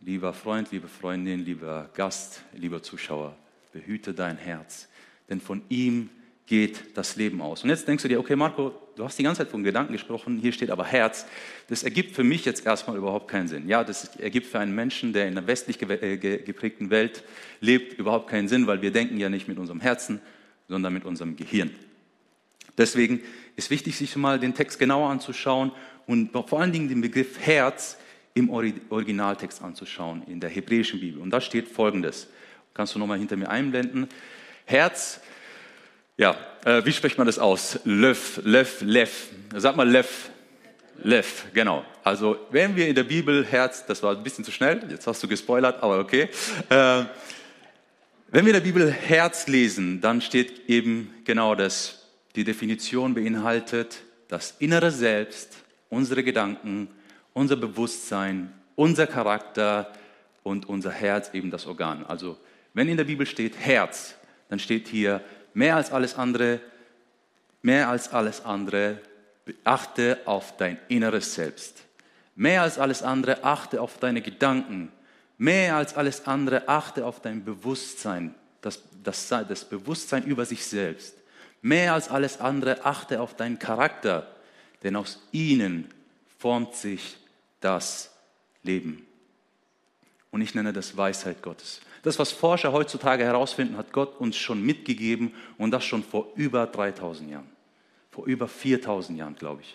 lieber 0.00 0.32
Freund, 0.32 0.70
liebe 0.72 0.88
Freundin, 0.88 1.44
lieber 1.44 1.90
Gast, 1.94 2.42
lieber 2.54 2.82
Zuschauer, 2.82 3.36
behüte 3.72 4.14
dein 4.14 4.38
Herz, 4.38 4.88
denn 5.28 5.40
von 5.40 5.62
ihm 5.68 6.08
geht 6.46 6.96
das 6.96 7.16
Leben 7.16 7.40
aus. 7.40 7.62
Und 7.62 7.70
jetzt 7.70 7.88
denkst 7.88 8.02
du 8.02 8.08
dir, 8.08 8.18
okay, 8.18 8.36
Marco, 8.36 8.72
du 8.96 9.04
hast 9.04 9.18
die 9.18 9.22
ganze 9.22 9.42
Zeit 9.42 9.50
von 9.50 9.64
Gedanken 9.64 9.92
gesprochen, 9.92 10.38
hier 10.38 10.52
steht 10.52 10.70
aber 10.70 10.84
Herz. 10.84 11.26
Das 11.68 11.82
ergibt 11.82 12.14
für 12.14 12.24
mich 12.24 12.44
jetzt 12.44 12.66
erstmal 12.66 12.96
überhaupt 12.96 13.28
keinen 13.28 13.48
Sinn. 13.48 13.68
Ja, 13.68 13.82
das 13.82 14.16
ergibt 14.16 14.46
für 14.46 14.58
einen 14.58 14.74
Menschen, 14.74 15.12
der 15.12 15.26
in 15.26 15.36
einer 15.36 15.46
westlich 15.46 15.80
äh, 15.82 16.16
geprägten 16.16 16.90
Welt 16.90 17.24
lebt, 17.60 17.98
überhaupt 17.98 18.28
keinen 18.28 18.48
Sinn, 18.48 18.66
weil 18.66 18.82
wir 18.82 18.90
denken 18.90 19.16
ja 19.16 19.30
nicht 19.30 19.48
mit 19.48 19.58
unserem 19.58 19.80
Herzen, 19.80 20.20
sondern 20.68 20.92
mit 20.92 21.04
unserem 21.04 21.36
Gehirn. 21.36 21.70
Deswegen 22.76 23.20
ist 23.56 23.70
wichtig, 23.70 23.96
sich 23.96 24.16
mal 24.16 24.38
den 24.38 24.54
Text 24.54 24.78
genauer 24.78 25.10
anzuschauen 25.10 25.72
und 26.06 26.32
vor 26.32 26.60
allen 26.60 26.72
Dingen 26.72 26.88
den 26.88 27.00
Begriff 27.00 27.38
Herz 27.38 27.98
im 28.34 28.50
Originaltext 28.50 29.62
anzuschauen, 29.62 30.22
in 30.26 30.40
der 30.40 30.50
hebräischen 30.50 31.00
Bibel. 31.00 31.22
Und 31.22 31.30
da 31.30 31.40
steht 31.40 31.68
folgendes. 31.68 32.26
Kannst 32.74 32.94
du 32.94 32.98
nochmal 32.98 33.18
hinter 33.18 33.36
mir 33.36 33.48
einblenden? 33.48 34.08
Herz, 34.64 35.20
ja, 36.16 36.36
äh, 36.64 36.84
wie 36.84 36.92
spricht 36.92 37.16
man 37.16 37.26
das 37.26 37.38
aus? 37.38 37.78
Löff, 37.84 38.40
Löff, 38.44 38.80
Leff. 38.80 39.28
Sag 39.54 39.76
mal 39.76 39.88
Leff. 39.88 40.30
Lev, 41.02 41.46
genau. 41.52 41.84
Also 42.02 42.38
wenn 42.50 42.76
wir 42.76 42.86
in 42.88 42.94
der 42.94 43.04
Bibel 43.04 43.44
Herz, 43.44 43.84
das 43.86 44.02
war 44.02 44.16
ein 44.16 44.22
bisschen 44.22 44.44
zu 44.44 44.52
schnell, 44.52 44.82
jetzt 44.90 45.06
hast 45.06 45.22
du 45.22 45.28
gespoilert, 45.28 45.82
aber 45.82 45.98
okay. 45.98 46.28
Äh, 46.68 47.04
wenn 48.34 48.46
wir 48.46 48.52
in 48.52 48.60
der 48.60 48.68
Bibel 48.68 48.90
Herz 48.90 49.46
lesen, 49.46 50.00
dann 50.00 50.20
steht 50.20 50.68
eben 50.68 51.14
genau 51.22 51.54
das. 51.54 52.08
Die 52.34 52.42
Definition 52.42 53.14
beinhaltet 53.14 54.02
das 54.26 54.56
innere 54.58 54.90
Selbst, 54.90 55.56
unsere 55.88 56.24
Gedanken, 56.24 56.88
unser 57.32 57.54
Bewusstsein, 57.54 58.52
unser 58.74 59.06
Charakter 59.06 59.92
und 60.42 60.68
unser 60.68 60.90
Herz 60.90 61.30
eben 61.32 61.52
das 61.52 61.64
Organ. 61.64 62.04
Also 62.06 62.36
wenn 62.72 62.88
in 62.88 62.96
der 62.96 63.04
Bibel 63.04 63.24
steht 63.24 63.56
Herz, 63.56 64.16
dann 64.48 64.58
steht 64.58 64.88
hier 64.88 65.20
mehr 65.52 65.76
als 65.76 65.92
alles 65.92 66.16
andere, 66.16 66.58
mehr 67.62 67.88
als 67.88 68.12
alles 68.12 68.44
andere 68.44 68.98
achte 69.62 70.18
auf 70.24 70.56
dein 70.56 70.78
inneres 70.88 71.36
Selbst. 71.36 71.84
Mehr 72.34 72.62
als 72.62 72.80
alles 72.80 73.04
andere 73.04 73.44
achte 73.44 73.80
auf 73.80 73.98
deine 73.98 74.22
Gedanken. 74.22 74.90
Mehr 75.36 75.76
als 75.76 75.94
alles 75.94 76.26
andere 76.26 76.68
achte 76.68 77.06
auf 77.06 77.20
dein 77.20 77.44
Bewusstsein, 77.44 78.34
das, 78.60 78.82
das, 79.02 79.28
das 79.28 79.68
Bewusstsein 79.68 80.24
über 80.24 80.44
sich 80.44 80.64
selbst. 80.64 81.14
Mehr 81.60 81.94
als 81.94 82.08
alles 82.08 82.40
andere 82.40 82.84
achte 82.84 83.20
auf 83.20 83.34
deinen 83.34 83.58
Charakter, 83.58 84.34
denn 84.82 84.96
aus 84.96 85.22
ihnen 85.32 85.88
formt 86.38 86.74
sich 86.74 87.16
das 87.60 88.12
Leben. 88.62 89.06
Und 90.30 90.42
ich 90.42 90.54
nenne 90.54 90.72
das 90.72 90.96
Weisheit 90.96 91.42
Gottes. 91.42 91.80
Das, 92.02 92.18
was 92.18 92.32
Forscher 92.32 92.72
heutzutage 92.72 93.24
herausfinden, 93.24 93.76
hat 93.76 93.92
Gott 93.92 94.20
uns 94.20 94.36
schon 94.36 94.62
mitgegeben 94.62 95.32
und 95.58 95.70
das 95.70 95.84
schon 95.84 96.02
vor 96.02 96.32
über 96.36 96.66
3000 96.66 97.30
Jahren 97.30 97.54
vor 98.14 98.26
über 98.26 98.46
4000 98.46 99.18
Jahren, 99.18 99.34
glaube 99.34 99.62
ich. 99.62 99.74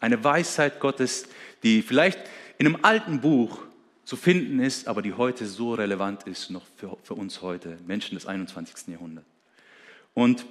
Eine 0.00 0.22
Weisheit 0.24 0.80
Gottes, 0.80 1.28
die 1.62 1.80
vielleicht 1.80 2.18
in 2.58 2.66
einem 2.66 2.78
alten 2.82 3.20
Buch 3.20 3.60
zu 4.06 4.16
finden 4.16 4.60
ist, 4.60 4.86
aber 4.86 5.02
die 5.02 5.14
heute 5.14 5.46
so 5.46 5.74
relevant 5.74 6.22
ist, 6.22 6.48
noch 6.50 6.62
für, 6.76 6.96
für 7.02 7.14
uns 7.14 7.42
heute, 7.42 7.76
Menschen 7.88 8.14
des 8.14 8.24
21. 8.24 8.86
Jahrhunderts. 8.86 9.26
Und 10.14 10.46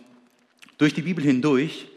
durch 0.77 0.93
die 0.93 1.01
Bibel 1.01 1.23
hindurch 1.23 1.87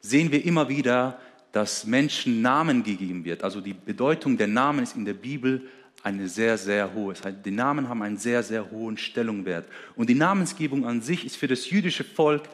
sehen 0.00 0.30
wir 0.30 0.44
immer 0.44 0.68
wieder, 0.68 1.20
dass 1.50 1.84
Menschen 1.84 2.40
Namen 2.40 2.84
gegeben 2.84 3.24
wird. 3.24 3.42
Also 3.42 3.60
die 3.60 3.74
Bedeutung 3.74 4.36
der 4.36 4.46
Namen 4.46 4.84
ist 4.84 4.94
in 4.94 5.04
der 5.04 5.14
Bibel 5.14 5.66
eine 6.04 6.28
sehr, 6.28 6.56
sehr 6.56 6.94
hohe. 6.94 7.14
Das 7.14 7.24
heißt, 7.24 7.38
die 7.44 7.50
Namen 7.50 7.88
haben 7.88 8.02
einen 8.02 8.16
sehr, 8.16 8.44
sehr 8.44 8.70
hohen 8.70 8.96
Stellungwert. 8.96 9.66
Und 9.96 10.08
die 10.08 10.14
Namensgebung 10.14 10.86
an 10.86 11.02
sich 11.02 11.26
ist 11.26 11.36
für 11.36 11.48
das 11.48 11.68
jüdische 11.68 12.04
Volk 12.04 12.44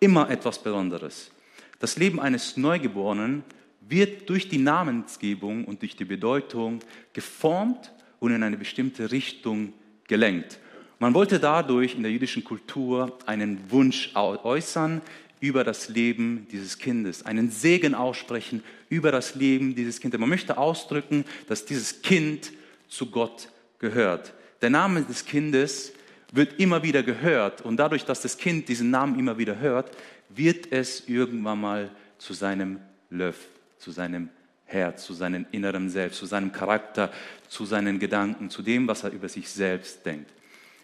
immer 0.00 0.28
etwas 0.28 0.62
Besonderes. 0.62 1.30
Das 1.78 1.96
Leben 1.96 2.20
eines 2.20 2.58
Neugeborenen 2.58 3.42
wird 3.80 4.28
durch 4.28 4.50
die 4.50 4.58
Namensgebung 4.58 5.64
und 5.64 5.80
durch 5.80 5.96
die 5.96 6.04
Bedeutung 6.04 6.80
geformt 7.14 7.90
und 8.22 8.32
in 8.32 8.44
eine 8.44 8.56
bestimmte 8.56 9.10
Richtung 9.10 9.72
gelenkt. 10.06 10.60
Man 11.00 11.12
wollte 11.12 11.40
dadurch 11.40 11.96
in 11.96 12.04
der 12.04 12.12
jüdischen 12.12 12.44
Kultur 12.44 13.18
einen 13.26 13.58
Wunsch 13.68 14.12
äußern 14.14 15.02
über 15.40 15.64
das 15.64 15.88
Leben 15.88 16.46
dieses 16.52 16.78
Kindes, 16.78 17.26
einen 17.26 17.50
Segen 17.50 17.96
aussprechen 17.96 18.62
über 18.88 19.10
das 19.10 19.34
Leben 19.34 19.74
dieses 19.74 19.98
Kindes. 19.98 20.20
Man 20.20 20.28
möchte 20.28 20.56
ausdrücken, 20.56 21.24
dass 21.48 21.64
dieses 21.64 22.00
Kind 22.00 22.52
zu 22.86 23.06
Gott 23.06 23.48
gehört. 23.80 24.34
Der 24.60 24.70
Name 24.70 25.02
des 25.02 25.24
Kindes 25.24 25.92
wird 26.30 26.60
immer 26.60 26.84
wieder 26.84 27.02
gehört 27.02 27.62
und 27.62 27.76
dadurch, 27.76 28.04
dass 28.04 28.22
das 28.22 28.36
Kind 28.36 28.68
diesen 28.68 28.90
Namen 28.90 29.18
immer 29.18 29.36
wieder 29.36 29.58
hört, 29.58 29.90
wird 30.28 30.70
es 30.70 31.08
irgendwann 31.08 31.60
mal 31.60 31.90
zu 32.18 32.34
seinem 32.34 32.78
Löff, 33.10 33.48
zu 33.78 33.90
seinem 33.90 34.28
Herz, 34.72 35.04
zu 35.04 35.14
seinem 35.14 35.46
inneren 35.52 35.90
Selbst, 35.90 36.18
zu 36.18 36.26
seinem 36.26 36.52
Charakter, 36.52 37.12
zu 37.48 37.64
seinen 37.66 37.98
Gedanken, 37.98 38.50
zu 38.50 38.62
dem, 38.62 38.88
was 38.88 39.04
er 39.04 39.10
über 39.10 39.28
sich 39.28 39.48
selbst 39.48 40.04
denkt. 40.06 40.30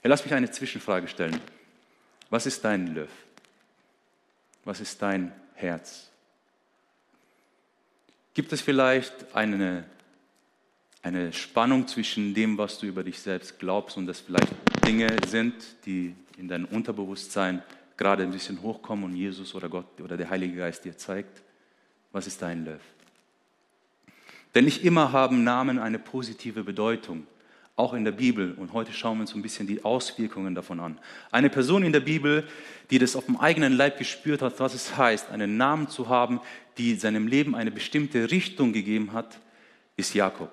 Ja, 0.02 0.10
lass 0.10 0.24
mich 0.24 0.34
eine 0.34 0.50
Zwischenfrage 0.50 1.08
stellen. 1.08 1.40
Was 2.30 2.46
ist 2.46 2.64
dein 2.64 2.94
Löff? 2.94 3.10
Was 4.64 4.80
ist 4.80 5.00
dein 5.00 5.32
Herz? 5.54 6.10
Gibt 8.34 8.52
es 8.52 8.60
vielleicht 8.60 9.34
eine, 9.34 9.84
eine 11.02 11.32
Spannung 11.32 11.88
zwischen 11.88 12.34
dem, 12.34 12.58
was 12.58 12.78
du 12.78 12.86
über 12.86 13.02
dich 13.02 13.18
selbst 13.18 13.58
glaubst 13.58 13.96
und 13.96 14.06
das 14.06 14.20
vielleicht 14.20 14.54
Dinge 14.86 15.08
sind, 15.26 15.54
die 15.86 16.14
in 16.36 16.48
deinem 16.48 16.66
Unterbewusstsein 16.66 17.62
gerade 17.96 18.22
ein 18.22 18.30
bisschen 18.30 18.62
hochkommen 18.62 19.04
und 19.04 19.16
Jesus 19.16 19.54
oder 19.54 19.68
Gott 19.68 20.00
oder 20.00 20.16
der 20.16 20.30
Heilige 20.30 20.56
Geist 20.56 20.84
dir 20.84 20.96
zeigt, 20.96 21.42
was 22.12 22.26
ist 22.26 22.40
dein 22.40 22.64
Löw? 22.64 22.80
Denn 24.58 24.64
nicht 24.64 24.82
immer 24.82 25.12
haben 25.12 25.44
Namen 25.44 25.78
eine 25.78 26.00
positive 26.00 26.64
Bedeutung, 26.64 27.28
auch 27.76 27.94
in 27.94 28.04
der 28.04 28.10
Bibel. 28.10 28.54
Und 28.54 28.72
heute 28.72 28.92
schauen 28.92 29.18
wir 29.18 29.20
uns 29.20 29.32
ein 29.36 29.40
bisschen 29.40 29.68
die 29.68 29.84
Auswirkungen 29.84 30.56
davon 30.56 30.80
an. 30.80 30.98
Eine 31.30 31.48
Person 31.48 31.84
in 31.84 31.92
der 31.92 32.00
Bibel, 32.00 32.42
die 32.90 32.98
das 32.98 33.14
auf 33.14 33.26
dem 33.26 33.36
eigenen 33.36 33.74
Leib 33.74 33.98
gespürt 33.98 34.42
hat, 34.42 34.58
was 34.58 34.74
es 34.74 34.96
heißt, 34.96 35.30
einen 35.30 35.58
Namen 35.58 35.86
zu 35.86 36.08
haben, 36.08 36.40
die 36.76 36.96
seinem 36.96 37.28
Leben 37.28 37.54
eine 37.54 37.70
bestimmte 37.70 38.32
Richtung 38.32 38.72
gegeben 38.72 39.12
hat, 39.12 39.38
ist 39.96 40.12
Jakob. 40.14 40.50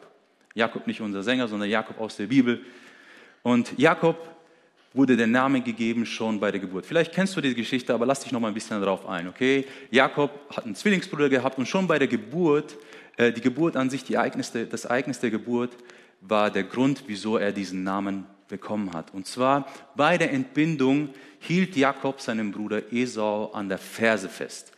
Jakob 0.54 0.86
nicht 0.86 1.02
unser 1.02 1.24
Sänger, 1.24 1.48
sondern 1.48 1.68
Jakob 1.68 2.00
aus 2.00 2.16
der 2.16 2.28
Bibel. 2.28 2.62
Und 3.42 3.74
Jakob 3.76 4.20
wurde 4.94 5.18
der 5.18 5.26
Name 5.26 5.62
gegeben 5.62 6.06
schon 6.06 6.40
bei 6.40 6.52
der 6.52 6.60
Geburt. 6.60 6.86
Vielleicht 6.86 7.12
kennst 7.12 7.36
du 7.36 7.42
die 7.42 7.56
Geschichte, 7.56 7.92
aber 7.92 8.06
lass 8.06 8.20
dich 8.20 8.32
noch 8.32 8.40
mal 8.40 8.50
ein 8.50 8.54
bisschen 8.54 8.80
darauf 8.80 9.10
ein, 9.10 9.28
okay? 9.28 9.66
Jakob 9.90 10.32
hat 10.56 10.64
einen 10.64 10.76
Zwillingsbruder 10.76 11.28
gehabt 11.28 11.58
und 11.58 11.68
schon 11.68 11.88
bei 11.88 11.98
der 11.98 12.08
Geburt, 12.08 12.78
die 13.18 13.42
Geburt 13.42 13.78
an 13.78 13.90
sich, 13.90 14.04
die 14.04 14.16
Ereignis, 14.16 14.52
das 14.52 14.86
Ereignis 14.86 15.20
der 15.20 15.30
Geburt 15.30 15.72
war 16.22 16.52
der 16.52 16.64
Grund, 16.64 17.04
wieso 17.08 17.38
er 17.38 17.52
diesen 17.52 17.84
Namen 17.84 18.26
bekommen 18.48 18.94
hat. 18.94 19.14
Und 19.14 19.28
zwar 19.28 19.68
bei 19.96 20.18
der 20.18 20.32
Entbindung 20.32 21.10
hielt 21.40 21.76
Jakob 21.76 22.22
seinen 22.22 22.52
Bruder 22.52 22.92
Esau 22.92 23.52
an 23.52 23.70
der 23.70 23.78
Ferse 23.78 24.30
fest. 24.30 24.72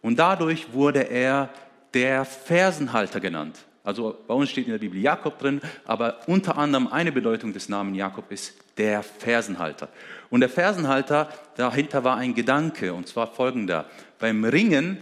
Und 0.00 0.18
dadurch 0.18 0.72
wurde 0.72 1.08
er 1.08 1.50
der 1.94 2.24
Fersenhalter 2.24 3.20
genannt. 3.20 3.64
Also 3.84 4.16
bei 4.26 4.34
uns 4.34 4.50
steht 4.50 4.66
in 4.66 4.72
der 4.72 4.78
Bibel 4.78 4.98
Jakob 4.98 5.38
drin, 5.38 5.60
aber 5.84 6.20
unter 6.26 6.56
anderem 6.56 6.86
eine 6.86 7.12
Bedeutung 7.12 7.52
des 7.52 7.68
Namens 7.68 7.98
Jakob 7.98 8.30
ist 8.30 8.54
der 8.78 9.02
Fersenhalter. 9.02 9.88
Und 10.30 10.40
der 10.40 10.48
Fersenhalter, 10.48 11.28
dahinter 11.56 12.02
war 12.02 12.16
ein 12.16 12.34
Gedanke, 12.34 12.94
und 12.94 13.06
zwar 13.06 13.26
folgender. 13.26 13.86
Beim 14.18 14.44
Ringen 14.44 14.98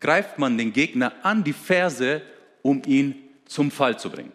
greift 0.00 0.38
man 0.38 0.58
den 0.58 0.72
Gegner 0.72 1.12
an 1.22 1.44
die 1.44 1.52
Ferse, 1.52 2.22
um 2.62 2.82
ihn 2.86 3.14
zum 3.46 3.70
Fall 3.70 3.98
zu 3.98 4.10
bringen. 4.10 4.32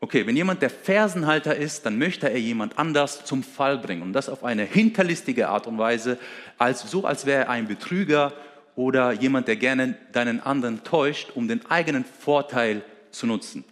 Okay, 0.00 0.26
wenn 0.26 0.36
jemand 0.36 0.60
der 0.60 0.70
Fersenhalter 0.70 1.56
ist, 1.56 1.86
dann 1.86 1.98
möchte 1.98 2.30
er 2.30 2.38
jemand 2.38 2.78
anders 2.78 3.24
zum 3.24 3.42
Fall 3.42 3.78
bringen. 3.78 4.02
Und 4.02 4.12
das 4.12 4.28
auf 4.28 4.44
eine 4.44 4.64
hinterlistige 4.64 5.48
Art 5.48 5.66
und 5.66 5.78
Weise, 5.78 6.18
als 6.58 6.90
so 6.90 7.04
als 7.04 7.24
wäre 7.24 7.44
er 7.44 7.50
ein 7.50 7.66
Betrüger 7.66 8.34
oder 8.76 9.12
jemand, 9.12 9.48
der 9.48 9.56
gerne 9.56 9.96
deinen 10.12 10.40
anderen 10.40 10.84
täuscht, 10.84 11.30
um 11.34 11.48
den 11.48 11.64
eigenen 11.70 12.04
Vorteil 12.04 12.82
zu 13.10 13.26
nutzen. 13.26 13.64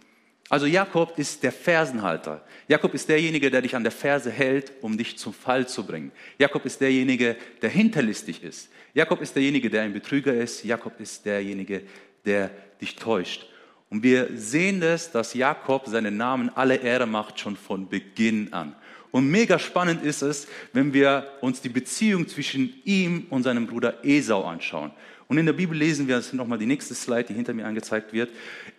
Also 0.49 0.67
Jakob 0.67 1.17
ist 1.17 1.41
der 1.41 1.51
Fersenhalter. 1.51 2.43
Jakob 2.67 2.93
ist 2.93 3.09
derjenige, 3.09 3.49
der 3.49 3.61
dich 3.61 3.75
an 3.75 3.83
der 3.83 3.91
Ferse 3.91 4.29
hält, 4.29 4.71
um 4.81 4.97
dich 4.97 5.17
zum 5.17 5.33
Fall 5.33 5.67
zu 5.67 5.85
bringen. 5.85 6.11
Jakob 6.37 6.65
ist 6.65 6.81
derjenige, 6.81 7.35
der 7.61 7.69
hinterlistig 7.69 8.43
ist. 8.43 8.69
Jakob 8.93 9.21
ist 9.21 9.35
derjenige, 9.35 9.69
der 9.69 9.81
ein 9.81 9.93
Betrüger 9.93 10.33
ist. 10.33 10.63
Jakob 10.63 10.99
ist 10.99 11.25
derjenige, 11.25 11.81
der 12.25 12.51
dich 12.79 12.95
täuscht. 12.95 13.47
Und 13.89 14.03
wir 14.03 14.29
sehen 14.35 14.81
das, 14.81 15.11
dass 15.11 15.33
Jakob 15.33 15.87
seinen 15.87 16.17
Namen 16.17 16.49
alle 16.49 16.75
Ehre 16.75 17.05
macht, 17.07 17.39
schon 17.39 17.55
von 17.55 17.89
Beginn 17.89 18.53
an. 18.53 18.75
Und 19.11 19.29
mega 19.29 19.57
spannend 19.57 20.03
ist 20.03 20.21
es, 20.21 20.47
wenn 20.73 20.93
wir 20.93 21.31
uns 21.41 21.61
die 21.61 21.69
Beziehung 21.69 22.27
zwischen 22.27 22.81
ihm 22.83 23.27
und 23.29 23.43
seinem 23.43 23.65
Bruder 23.65 24.03
Esau 24.03 24.43
anschauen. 24.43 24.91
Und 25.27 25.37
in 25.37 25.45
der 25.45 25.53
Bibel 25.53 25.77
lesen 25.77 26.07
wir, 26.07 26.17
das 26.17 26.27
ist 26.27 26.33
nochmal 26.33 26.59
die 26.59 26.65
nächste 26.65 26.93
Slide, 26.93 27.23
die 27.23 27.33
hinter 27.33 27.53
mir 27.53 27.65
angezeigt 27.65 28.13
wird. 28.13 28.29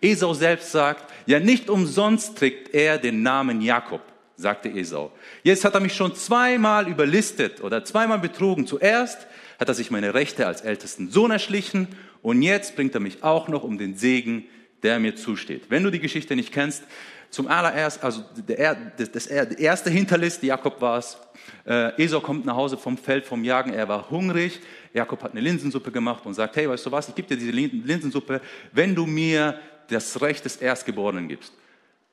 Esau 0.01 0.33
selbst 0.33 0.71
sagt, 0.71 1.11
ja 1.25 1.39
nicht 1.39 1.69
umsonst 1.69 2.37
trägt 2.37 2.73
er 2.73 2.97
den 2.97 3.21
Namen 3.21 3.61
Jakob, 3.61 4.01
sagte 4.37 4.69
Esau. 4.69 5.11
Jetzt 5.43 5.65
hat 5.65 5.73
er 5.73 5.81
mich 5.81 5.93
schon 5.93 6.15
zweimal 6.15 6.87
überlistet 6.87 7.61
oder 7.61 7.83
zweimal 7.83 8.19
betrogen. 8.19 8.65
Zuerst 8.65 9.27
hat 9.59 9.67
er 9.67 9.73
sich 9.73 9.91
meine 9.91 10.13
Rechte 10.13 10.47
als 10.47 10.61
ältesten 10.61 11.09
Sohn 11.09 11.31
erschlichen 11.31 11.87
und 12.21 12.41
jetzt 12.41 12.75
bringt 12.75 12.93
er 12.93 13.01
mich 13.01 13.23
auch 13.23 13.49
noch 13.49 13.63
um 13.63 13.77
den 13.77 13.95
Segen, 13.95 14.45
der 14.83 14.99
mir 14.99 15.15
zusteht. 15.15 15.63
Wenn 15.69 15.83
du 15.83 15.89
die 15.89 15.99
Geschichte 15.99 16.35
nicht 16.35 16.53
kennst, 16.53 16.83
zum 17.29 17.47
allererst, 17.47 18.03
also 18.03 18.23
der, 18.47 18.75
das, 18.97 19.11
das, 19.11 19.27
erste 19.27 19.89
Hinterlist, 19.89 20.43
Jakob 20.43 20.81
war 20.81 20.99
es. 20.99 21.17
Äh, 21.65 22.03
Esau 22.03 22.21
kommt 22.21 22.45
nach 22.45 22.55
Hause 22.55 22.77
vom 22.77 22.97
Feld, 22.97 23.25
vom 23.25 23.43
Jagen, 23.43 23.73
er 23.73 23.87
war 23.87 24.09
hungrig. 24.09 24.59
Jakob 24.93 25.21
hat 25.23 25.31
eine 25.31 25.41
Linsensuppe 25.41 25.91
gemacht 25.91 26.25
und 26.25 26.33
sagt, 26.33 26.55
hey, 26.55 26.69
weißt 26.69 26.85
du 26.85 26.91
was, 26.91 27.09
ich 27.09 27.15
gebe 27.15 27.27
dir 27.27 27.37
diese 27.37 27.51
Linsensuppe, 27.51 28.41
wenn 28.71 28.95
du 28.95 29.05
mir 29.05 29.59
das 29.89 30.21
Recht 30.21 30.45
des 30.45 30.57
Erstgeborenen 30.57 31.27
gibst. 31.27 31.53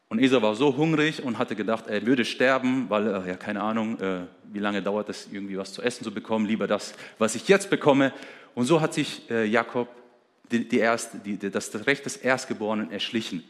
Und 0.08 0.20
Esau 0.20 0.42
war 0.42 0.54
so 0.54 0.76
hungrig 0.76 1.22
und 1.22 1.38
hatte 1.38 1.56
gedacht, 1.56 1.86
er 1.88 2.04
würde 2.06 2.24
sterben, 2.24 2.86
weil, 2.88 3.06
äh, 3.06 3.28
ja, 3.30 3.36
keine 3.36 3.62
Ahnung, 3.62 3.98
äh, 4.00 4.20
wie 4.52 4.58
lange 4.58 4.82
dauert 4.82 5.08
es, 5.08 5.28
irgendwie 5.32 5.56
was 5.56 5.72
zu 5.72 5.82
essen 5.82 6.04
zu 6.04 6.12
bekommen, 6.12 6.46
lieber 6.46 6.66
das, 6.66 6.94
was 7.18 7.34
ich 7.34 7.48
jetzt 7.48 7.70
bekomme. 7.70 8.12
Und 8.54 8.66
so 8.66 8.80
hat 8.80 8.94
sich 8.94 9.28
äh, 9.30 9.44
Jakob 9.44 9.88
die, 10.52 10.68
die 10.68 10.78
erste, 10.78 11.18
die, 11.18 11.38
das 11.38 11.86
Recht 11.86 12.04
des 12.04 12.16
Erstgeborenen 12.16 12.92
erschlichen. 12.92 13.42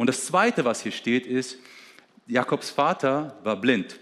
Und 0.00 0.06
das 0.06 0.24
Zweite, 0.24 0.64
was 0.64 0.80
hier 0.80 0.92
steht, 0.92 1.26
ist, 1.26 1.58
Jakobs 2.26 2.70
Vater 2.70 3.36
war 3.44 3.60
blind. 3.60 4.00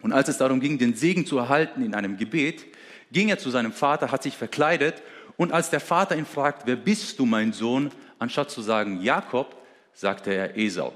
Und 0.00 0.10
als 0.10 0.28
es 0.28 0.38
darum 0.38 0.58
ging, 0.58 0.78
den 0.78 0.94
Segen 0.96 1.26
zu 1.26 1.38
erhalten 1.38 1.84
in 1.84 1.94
einem 1.94 2.16
Gebet, 2.16 2.64
ging 3.12 3.28
er 3.28 3.38
zu 3.38 3.48
seinem 3.48 3.72
Vater, 3.72 4.10
hat 4.10 4.24
sich 4.24 4.36
verkleidet 4.36 5.00
und 5.36 5.52
als 5.52 5.70
der 5.70 5.78
Vater 5.78 6.16
ihn 6.16 6.26
fragt, 6.26 6.66
wer 6.66 6.74
bist 6.74 7.20
du, 7.20 7.24
mein 7.24 7.52
Sohn, 7.52 7.92
anstatt 8.18 8.50
zu 8.50 8.62
sagen 8.62 9.00
Jakob, 9.00 9.54
sagte 9.94 10.34
er 10.34 10.58
Esau. 10.58 10.92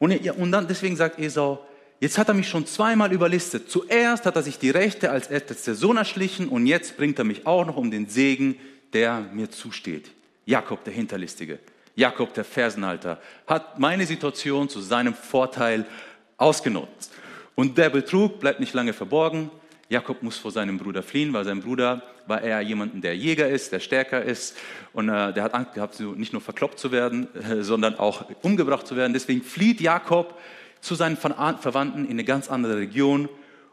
Und, 0.00 0.10
und 0.28 0.50
dann 0.50 0.66
deswegen 0.66 0.96
sagt 0.96 1.20
Esau, 1.20 1.64
jetzt 2.00 2.18
hat 2.18 2.26
er 2.26 2.34
mich 2.34 2.48
schon 2.48 2.66
zweimal 2.66 3.12
überlistet. 3.12 3.70
Zuerst 3.70 4.26
hat 4.26 4.34
er 4.34 4.42
sich 4.42 4.58
die 4.58 4.70
Rechte 4.70 5.12
als 5.12 5.28
ältester 5.28 5.76
Sohn 5.76 5.98
erschlichen 5.98 6.48
und 6.48 6.66
jetzt 6.66 6.96
bringt 6.96 7.16
er 7.20 7.24
mich 7.24 7.46
auch 7.46 7.64
noch 7.64 7.76
um 7.76 7.92
den 7.92 8.08
Segen, 8.08 8.56
der 8.92 9.20
mir 9.32 9.52
zusteht. 9.52 10.10
Jakob, 10.46 10.82
der 10.82 10.94
Hinterlistige. 10.94 11.60
Jakob, 11.94 12.32
der 12.34 12.44
Fersenhalter, 12.44 13.20
hat 13.46 13.78
meine 13.78 14.06
Situation 14.06 14.68
zu 14.68 14.80
seinem 14.80 15.14
Vorteil 15.14 15.86
ausgenutzt. 16.36 17.12
Und 17.54 17.76
der 17.78 17.90
Betrug 17.90 18.40
bleibt 18.40 18.60
nicht 18.60 18.74
lange 18.74 18.92
verborgen. 18.92 19.50
Jakob 19.88 20.22
muss 20.22 20.38
vor 20.38 20.50
seinem 20.50 20.78
Bruder 20.78 21.02
fliehen, 21.02 21.32
weil 21.32 21.44
sein 21.44 21.60
Bruder 21.60 22.02
war 22.26 22.40
eher 22.40 22.60
jemand, 22.62 23.04
der 23.04 23.16
Jäger 23.16 23.48
ist, 23.48 23.72
der 23.72 23.80
stärker 23.80 24.22
ist. 24.22 24.56
Und 24.92 25.08
äh, 25.08 25.32
der 25.32 25.42
hat 25.42 25.54
Angst 25.54 25.74
gehabt, 25.74 26.00
nicht 26.00 26.32
nur 26.32 26.40
verkloppt 26.40 26.78
zu 26.78 26.92
werden, 26.92 27.28
äh, 27.34 27.62
sondern 27.62 27.98
auch 27.98 28.24
umgebracht 28.42 28.86
zu 28.86 28.96
werden. 28.96 29.12
Deswegen 29.12 29.42
flieht 29.42 29.80
Jakob 29.80 30.38
zu 30.80 30.94
seinen 30.94 31.16
Verwandten 31.16 32.04
in 32.04 32.12
eine 32.12 32.24
ganz 32.24 32.48
andere 32.50 32.76
Region. 32.76 33.28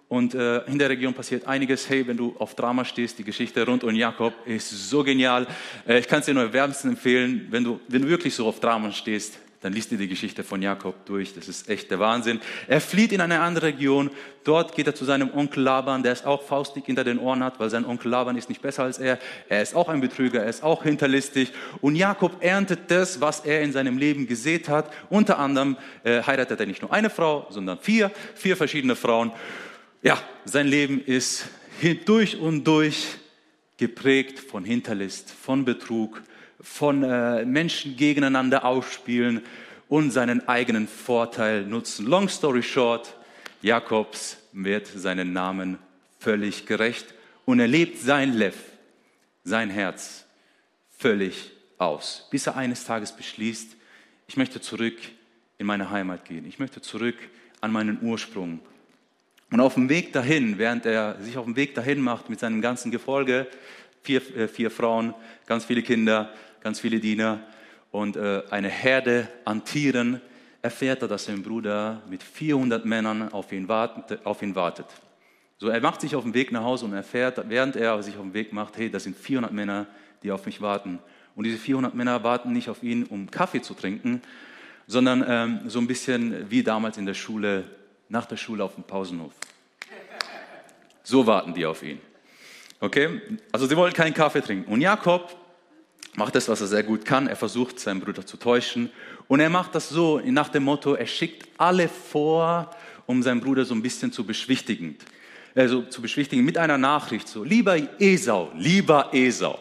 Und 0.09 0.33
äh, 0.33 0.65
in 0.65 0.79
der 0.79 0.89
Region 0.89 1.13
passiert 1.13 1.47
einiges. 1.47 1.87
Hey, 1.87 2.05
wenn 2.07 2.17
du 2.17 2.35
auf 2.39 2.55
Drama 2.55 2.83
stehst, 2.83 3.19
die 3.19 3.23
Geschichte 3.23 3.63
rund 3.63 3.83
um 3.83 3.93
Jakob 3.93 4.33
ist 4.45 4.89
so 4.89 5.03
genial. 5.03 5.45
Äh, 5.87 5.99
ich 5.99 6.07
kann 6.07 6.21
es 6.21 6.25
dir 6.25 6.33
nur 6.33 6.51
wärmstens 6.51 6.93
empfehlen, 6.93 7.47
wenn 7.51 7.63
du, 7.63 7.79
wenn 7.87 8.01
du 8.01 8.09
wirklich 8.09 8.33
so 8.33 8.47
auf 8.47 8.59
Drama 8.59 8.91
stehst, 8.91 9.37
dann 9.61 9.73
liest 9.73 9.91
dir 9.91 9.97
die 9.97 10.07
Geschichte 10.07 10.43
von 10.43 10.63
Jakob 10.63 11.05
durch. 11.05 11.35
Das 11.35 11.47
ist 11.47 11.69
echt 11.69 11.91
der 11.91 11.99
Wahnsinn. 11.99 12.39
Er 12.67 12.81
flieht 12.81 13.11
in 13.11 13.21
eine 13.21 13.41
andere 13.41 13.67
Region. 13.67 14.09
Dort 14.45 14.73
geht 14.73 14.87
er 14.87 14.95
zu 14.95 15.05
seinem 15.05 15.31
Onkel 15.31 15.61
Laban, 15.61 16.01
der 16.01 16.13
es 16.13 16.25
auch 16.25 16.41
faustdick 16.41 16.85
hinter 16.85 17.03
den 17.03 17.19
Ohren 17.19 17.43
hat, 17.43 17.59
weil 17.59 17.69
sein 17.69 17.85
Onkel 17.85 18.09
Laban 18.09 18.35
ist 18.35 18.49
nicht 18.49 18.63
besser 18.63 18.83
als 18.83 18.97
er. 18.97 19.19
Er 19.47 19.61
ist 19.61 19.75
auch 19.75 19.89
ein 19.89 20.01
Betrüger, 20.01 20.41
er 20.41 20.49
ist 20.49 20.63
auch 20.63 20.83
hinterlistig. 20.83 21.51
Und 21.81 21.95
Jakob 21.95 22.37
erntet 22.39 22.79
das, 22.87 23.21
was 23.21 23.41
er 23.41 23.61
in 23.61 23.73
seinem 23.73 23.99
Leben 23.99 24.25
gesät 24.25 24.69
hat. 24.69 24.91
Unter 25.09 25.37
anderem 25.37 25.77
äh, 26.03 26.23
heiratet 26.23 26.59
er 26.59 26.65
nicht 26.65 26.81
nur 26.81 26.91
eine 26.91 27.11
Frau, 27.11 27.45
sondern 27.51 27.77
vier, 27.79 28.11
vier 28.33 28.57
verschiedene 28.57 28.95
Frauen. 28.95 29.33
Ja, 30.01 30.17
sein 30.45 30.67
Leben 30.67 31.03
ist 31.03 31.49
durch 32.05 32.37
und 32.37 32.63
durch 32.63 33.17
geprägt 33.75 34.39
von 34.39 34.63
Hinterlist, 34.63 35.29
von 35.29 35.65
Betrug, 35.65 36.21
von 36.61 37.03
äh, 37.03 37.43
Menschen 37.43 37.97
gegeneinander 37.97 38.63
ausspielen 38.63 39.41
und 39.89 40.11
seinen 40.11 40.47
eigenen 40.47 40.87
Vorteil 40.87 41.65
nutzen. 41.65 42.05
Long 42.05 42.29
story 42.29 42.63
short, 42.63 43.13
Jakobs 43.61 44.37
wird 44.53 44.87
seinen 44.87 45.33
Namen 45.33 45.77
völlig 46.19 46.65
gerecht 46.65 47.13
und 47.43 47.59
er 47.59 47.67
lebt 47.67 47.97
sein 47.97 48.33
Lev, 48.33 48.55
sein 49.43 49.69
Herz 49.69 50.25
völlig 50.97 51.51
aus, 51.77 52.25
bis 52.31 52.47
er 52.47 52.55
eines 52.55 52.85
Tages 52.85 53.11
beschließt, 53.11 53.75
ich 54.29 54.37
möchte 54.37 54.61
zurück 54.61 54.97
in 55.57 55.65
meine 55.65 55.89
Heimat 55.89 56.23
gehen, 56.23 56.45
ich 56.45 56.57
möchte 56.57 56.79
zurück 56.79 57.17
an 57.59 57.73
meinen 57.73 57.99
Ursprung. 58.01 58.61
Und 59.51 59.61
auf 59.61 59.73
dem 59.73 59.89
Weg 59.89 60.13
dahin, 60.13 60.57
während 60.57 60.85
er 60.85 61.19
sich 61.21 61.37
auf 61.37 61.45
dem 61.45 61.55
Weg 61.55 61.73
dahin 61.73 62.01
macht 62.01 62.29
mit 62.29 62.39
seinem 62.39 62.61
ganzen 62.61 62.91
Gefolge, 62.91 63.47
vier, 64.03 64.21
äh, 64.35 64.47
vier 64.47 64.69
Frauen, 64.69 65.13
ganz 65.47 65.65
viele 65.65 65.81
Kinder, 65.81 66.29
ganz 66.61 66.79
viele 66.79 66.99
Diener 66.99 67.39
und 67.91 68.15
äh, 68.15 68.43
eine 68.51 68.69
Herde 68.69 69.27
an 69.45 69.65
Tieren, 69.65 70.21
erfährt 70.61 71.01
er, 71.01 71.07
dass 71.07 71.25
sein 71.25 71.41
Bruder 71.41 72.01
mit 72.09 72.21
400 72.21 72.85
Männern 72.85 73.31
auf 73.31 73.51
ihn, 73.51 73.67
wartet, 73.67 74.25
auf 74.25 74.41
ihn 74.41 74.55
wartet. 74.55 74.87
So, 75.57 75.69
er 75.69 75.81
macht 75.81 76.01
sich 76.01 76.15
auf 76.15 76.23
den 76.23 76.33
Weg 76.33 76.51
nach 76.51 76.63
Hause 76.63 76.85
und 76.85 76.93
erfährt, 76.93 77.41
während 77.49 77.75
er 77.75 78.01
sich 78.03 78.15
auf 78.15 78.21
den 78.21 78.33
Weg 78.33 78.53
macht, 78.53 78.77
hey, 78.77 78.89
das 78.89 79.03
sind 79.03 79.17
400 79.17 79.51
Männer, 79.51 79.87
die 80.21 80.31
auf 80.31 80.45
mich 80.45 80.61
warten. 80.61 80.99
Und 81.35 81.45
diese 81.45 81.57
400 81.57 81.95
Männer 81.95 82.23
warten 82.23 82.53
nicht 82.53 82.69
auf 82.69 82.83
ihn, 82.83 83.03
um 83.03 83.31
Kaffee 83.31 83.61
zu 83.61 83.73
trinken, 83.73 84.21
sondern 84.87 85.23
ähm, 85.27 85.59
so 85.67 85.79
ein 85.79 85.87
bisschen 85.87 86.49
wie 86.49 86.63
damals 86.63 86.97
in 86.97 87.05
der 87.05 87.13
Schule, 87.13 87.63
nach 88.09 88.25
der 88.25 88.37
Schule 88.37 88.63
auf 88.63 88.75
dem 88.75 88.83
Pausenhof. 88.83 89.33
So 91.03 91.25
warten 91.25 91.53
die 91.53 91.65
auf 91.65 91.81
ihn. 91.81 92.01
Okay? 92.79 93.21
Also 93.51 93.67
sie 93.67 93.77
wollen 93.77 93.93
keinen 93.93 94.13
Kaffee 94.13 94.41
trinken. 94.41 94.71
Und 94.71 94.81
Jakob 94.81 95.35
macht 96.15 96.35
das, 96.35 96.47
was 96.49 96.61
er 96.61 96.67
sehr 96.67 96.83
gut 96.83 97.05
kann. 97.05 97.27
Er 97.27 97.35
versucht, 97.35 97.79
seinen 97.79 98.01
Bruder 98.01 98.25
zu 98.25 98.37
täuschen. 98.37 98.91
Und 99.27 99.39
er 99.39 99.49
macht 99.49 99.75
das 99.75 99.89
so 99.89 100.19
nach 100.19 100.49
dem 100.49 100.63
Motto, 100.63 100.93
er 100.93 101.07
schickt 101.07 101.47
alle 101.57 101.87
vor, 101.87 102.71
um 103.05 103.23
seinen 103.23 103.41
Bruder 103.41 103.65
so 103.65 103.73
ein 103.73 103.81
bisschen 103.81 104.11
zu 104.11 104.25
beschwichtigen. 104.25 104.97
Also 105.55 105.83
zu 105.83 106.01
beschwichtigen 106.01 106.43
mit 106.43 106.57
einer 106.57 106.77
Nachricht 106.77 107.27
so, 107.27 107.43
lieber 107.43 107.77
Esau, 107.99 108.51
lieber 108.55 109.09
Esau, 109.13 109.59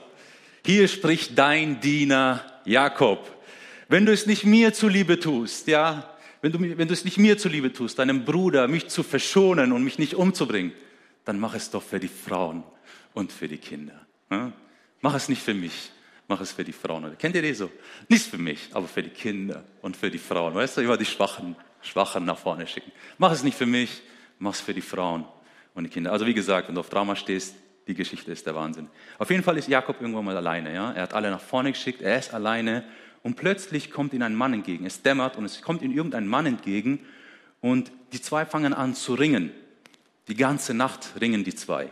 hier 0.64 0.86
spricht 0.86 1.36
dein 1.36 1.80
Diener 1.80 2.44
Jakob. 2.64 3.36
Wenn 3.88 4.04
du 4.04 4.12
es 4.12 4.26
nicht 4.26 4.44
mir 4.44 4.74
zuliebe 4.74 5.18
tust, 5.18 5.66
ja, 5.66 6.17
wenn 6.40 6.52
du, 6.52 6.60
wenn 6.60 6.88
du 6.88 6.94
es 6.94 7.04
nicht 7.04 7.18
mir 7.18 7.38
zuliebe 7.38 7.72
tust, 7.72 7.98
deinem 7.98 8.24
Bruder, 8.24 8.68
mich 8.68 8.88
zu 8.88 9.02
verschonen 9.02 9.72
und 9.72 9.84
mich 9.84 9.98
nicht 9.98 10.14
umzubringen, 10.14 10.72
dann 11.24 11.38
mach 11.38 11.54
es 11.54 11.70
doch 11.70 11.82
für 11.82 12.00
die 12.00 12.08
Frauen 12.08 12.62
und 13.14 13.32
für 13.32 13.48
die 13.48 13.58
Kinder. 13.58 14.06
Mach 15.00 15.14
es 15.14 15.28
nicht 15.28 15.42
für 15.42 15.54
mich 15.54 15.90
mach 16.28 16.40
es 16.40 16.52
für 16.52 16.62
die 16.62 16.72
Frauen. 16.72 17.16
Kennt 17.18 17.34
ihr 17.34 17.42
die 17.42 17.54
so? 17.54 17.70
Nicht 18.08 18.26
für 18.26 18.38
mich, 18.38 18.68
aber 18.72 18.86
für 18.86 19.02
die 19.02 19.10
Kinder 19.10 19.64
und 19.82 19.96
für 19.96 20.10
die 20.10 20.18
Frauen. 20.18 20.54
Weißt 20.54 20.76
du, 20.76 20.82
immer 20.82 20.96
die 20.96 21.06
Schwachen, 21.06 21.56
Schwachen 21.80 22.24
nach 22.24 22.38
vorne 22.38 22.66
schicken. 22.66 22.92
Mach 23.16 23.32
es 23.32 23.42
nicht 23.42 23.56
für 23.56 23.66
mich, 23.66 24.02
mach 24.38 24.52
es 24.52 24.60
für 24.60 24.74
die 24.74 24.82
Frauen 24.82 25.24
und 25.74 25.84
die 25.84 25.90
Kinder. 25.90 26.12
Also 26.12 26.26
wie 26.26 26.34
gesagt, 26.34 26.68
wenn 26.68 26.74
du 26.74 26.80
auf 26.82 26.90
Drama 26.90 27.16
stehst, 27.16 27.56
die 27.86 27.94
Geschichte 27.94 28.30
ist 28.30 28.46
der 28.46 28.54
Wahnsinn. 28.54 28.88
Auf 29.18 29.30
jeden 29.30 29.42
Fall 29.42 29.56
ist 29.56 29.66
Jakob 29.66 30.00
irgendwann 30.00 30.26
mal 30.26 30.36
alleine. 30.36 30.74
Ja? 30.74 30.92
Er 30.92 31.02
hat 31.02 31.14
alle 31.14 31.30
nach 31.30 31.40
vorne 31.40 31.72
geschickt, 31.72 32.02
er 32.02 32.18
ist 32.18 32.34
alleine 32.34 32.84
und 33.22 33.36
plötzlich 33.36 33.90
kommt 33.90 34.12
ihm 34.12 34.22
ein 34.22 34.34
Mann 34.34 34.54
entgegen. 34.54 34.86
Es 34.86 35.02
dämmert 35.02 35.36
und 35.36 35.44
es 35.44 35.62
kommt 35.62 35.82
ihm 35.82 35.92
irgendein 35.92 36.26
Mann 36.26 36.46
entgegen 36.46 37.00
und 37.60 37.92
die 38.12 38.20
zwei 38.20 38.46
fangen 38.46 38.72
an 38.72 38.94
zu 38.94 39.14
ringen. 39.14 39.50
Die 40.28 40.36
ganze 40.36 40.74
Nacht 40.74 41.20
ringen 41.20 41.44
die 41.44 41.54
zwei. 41.54 41.90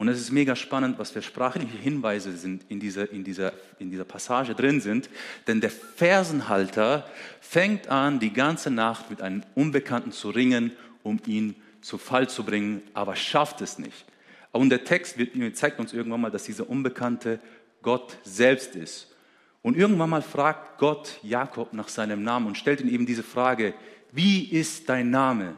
Und 0.00 0.08
es 0.08 0.18
ist 0.18 0.30
mega 0.30 0.56
spannend, 0.56 0.98
was 0.98 1.10
für 1.10 1.20
sprachliche 1.20 1.76
Hinweise 1.76 2.34
sind 2.34 2.64
in 2.70 2.80
dieser, 2.80 3.12
in, 3.12 3.22
dieser, 3.22 3.52
in 3.78 3.90
dieser 3.90 4.06
Passage 4.06 4.54
drin 4.54 4.80
sind. 4.80 5.10
Denn 5.46 5.60
der 5.60 5.70
Fersenhalter 5.70 7.06
fängt 7.42 7.88
an, 7.88 8.18
die 8.18 8.32
ganze 8.32 8.70
Nacht 8.70 9.10
mit 9.10 9.20
einem 9.20 9.42
Unbekannten 9.54 10.10
zu 10.10 10.30
ringen, 10.30 10.72
um 11.02 11.20
ihn 11.26 11.54
zu 11.82 11.98
Fall 11.98 12.30
zu 12.30 12.44
bringen, 12.44 12.82
aber 12.94 13.14
schafft 13.14 13.60
es 13.60 13.78
nicht. 13.78 14.06
Und 14.52 14.70
der 14.70 14.84
Text 14.84 15.18
wird, 15.18 15.56
zeigt 15.56 15.78
uns 15.78 15.92
irgendwann 15.92 16.22
mal, 16.22 16.30
dass 16.30 16.44
dieser 16.44 16.68
Unbekannte 16.68 17.38
Gott 17.82 18.16
selbst 18.24 18.76
ist. 18.76 19.14
Und 19.62 19.76
irgendwann 19.76 20.10
mal 20.10 20.22
fragt 20.22 20.78
Gott 20.78 21.18
Jakob 21.22 21.72
nach 21.72 21.88
seinem 21.88 22.22
Namen 22.22 22.46
und 22.46 22.56
stellt 22.56 22.80
ihm 22.80 22.88
eben 22.88 23.06
diese 23.06 23.22
Frage, 23.22 23.74
wie 24.12 24.44
ist 24.44 24.88
dein 24.88 25.10
Name? 25.10 25.54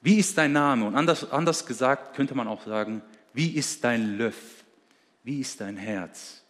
Wie 0.00 0.18
ist 0.18 0.38
dein 0.38 0.52
Name? 0.52 0.86
Und 0.86 0.94
anders, 0.94 1.30
anders 1.30 1.66
gesagt 1.66 2.16
könnte 2.16 2.34
man 2.34 2.48
auch 2.48 2.64
sagen, 2.64 3.02
wie 3.34 3.50
ist 3.50 3.84
dein 3.84 4.16
Löff? 4.16 4.64
Wie 5.24 5.40
ist 5.40 5.60
dein 5.60 5.76
Herz? 5.76 6.42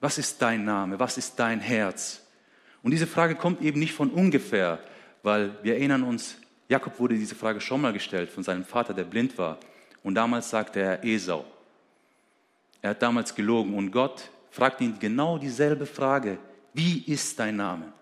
Was 0.00 0.18
ist 0.18 0.40
dein 0.42 0.64
Name? 0.64 0.98
Was 0.98 1.18
ist 1.18 1.38
dein 1.38 1.60
Herz? 1.60 2.22
Und 2.82 2.90
diese 2.90 3.06
Frage 3.06 3.34
kommt 3.34 3.62
eben 3.62 3.78
nicht 3.78 3.92
von 3.92 4.10
ungefähr, 4.10 4.80
weil 5.22 5.56
wir 5.62 5.74
erinnern 5.74 6.02
uns, 6.02 6.36
Jakob 6.68 6.98
wurde 6.98 7.14
diese 7.14 7.34
Frage 7.34 7.60
schon 7.60 7.80
mal 7.80 7.92
gestellt 7.92 8.30
von 8.30 8.42
seinem 8.42 8.64
Vater, 8.64 8.92
der 8.92 9.04
blind 9.04 9.38
war. 9.38 9.58
Und 10.02 10.14
damals 10.14 10.50
sagte 10.50 10.80
er 10.80 11.04
Esau. 11.04 11.44
Er 12.82 12.90
hat 12.90 13.02
damals 13.02 13.34
gelogen 13.34 13.74
und 13.74 13.90
Gott 13.90 14.30
fragt 14.56 14.80
ihn 14.80 14.98
genau 14.98 15.36
dieselbe 15.36 15.84
Frage. 15.84 16.38
Wie 16.72 17.00
ist 17.06 17.38
dein 17.38 17.56
Name? 17.56 17.92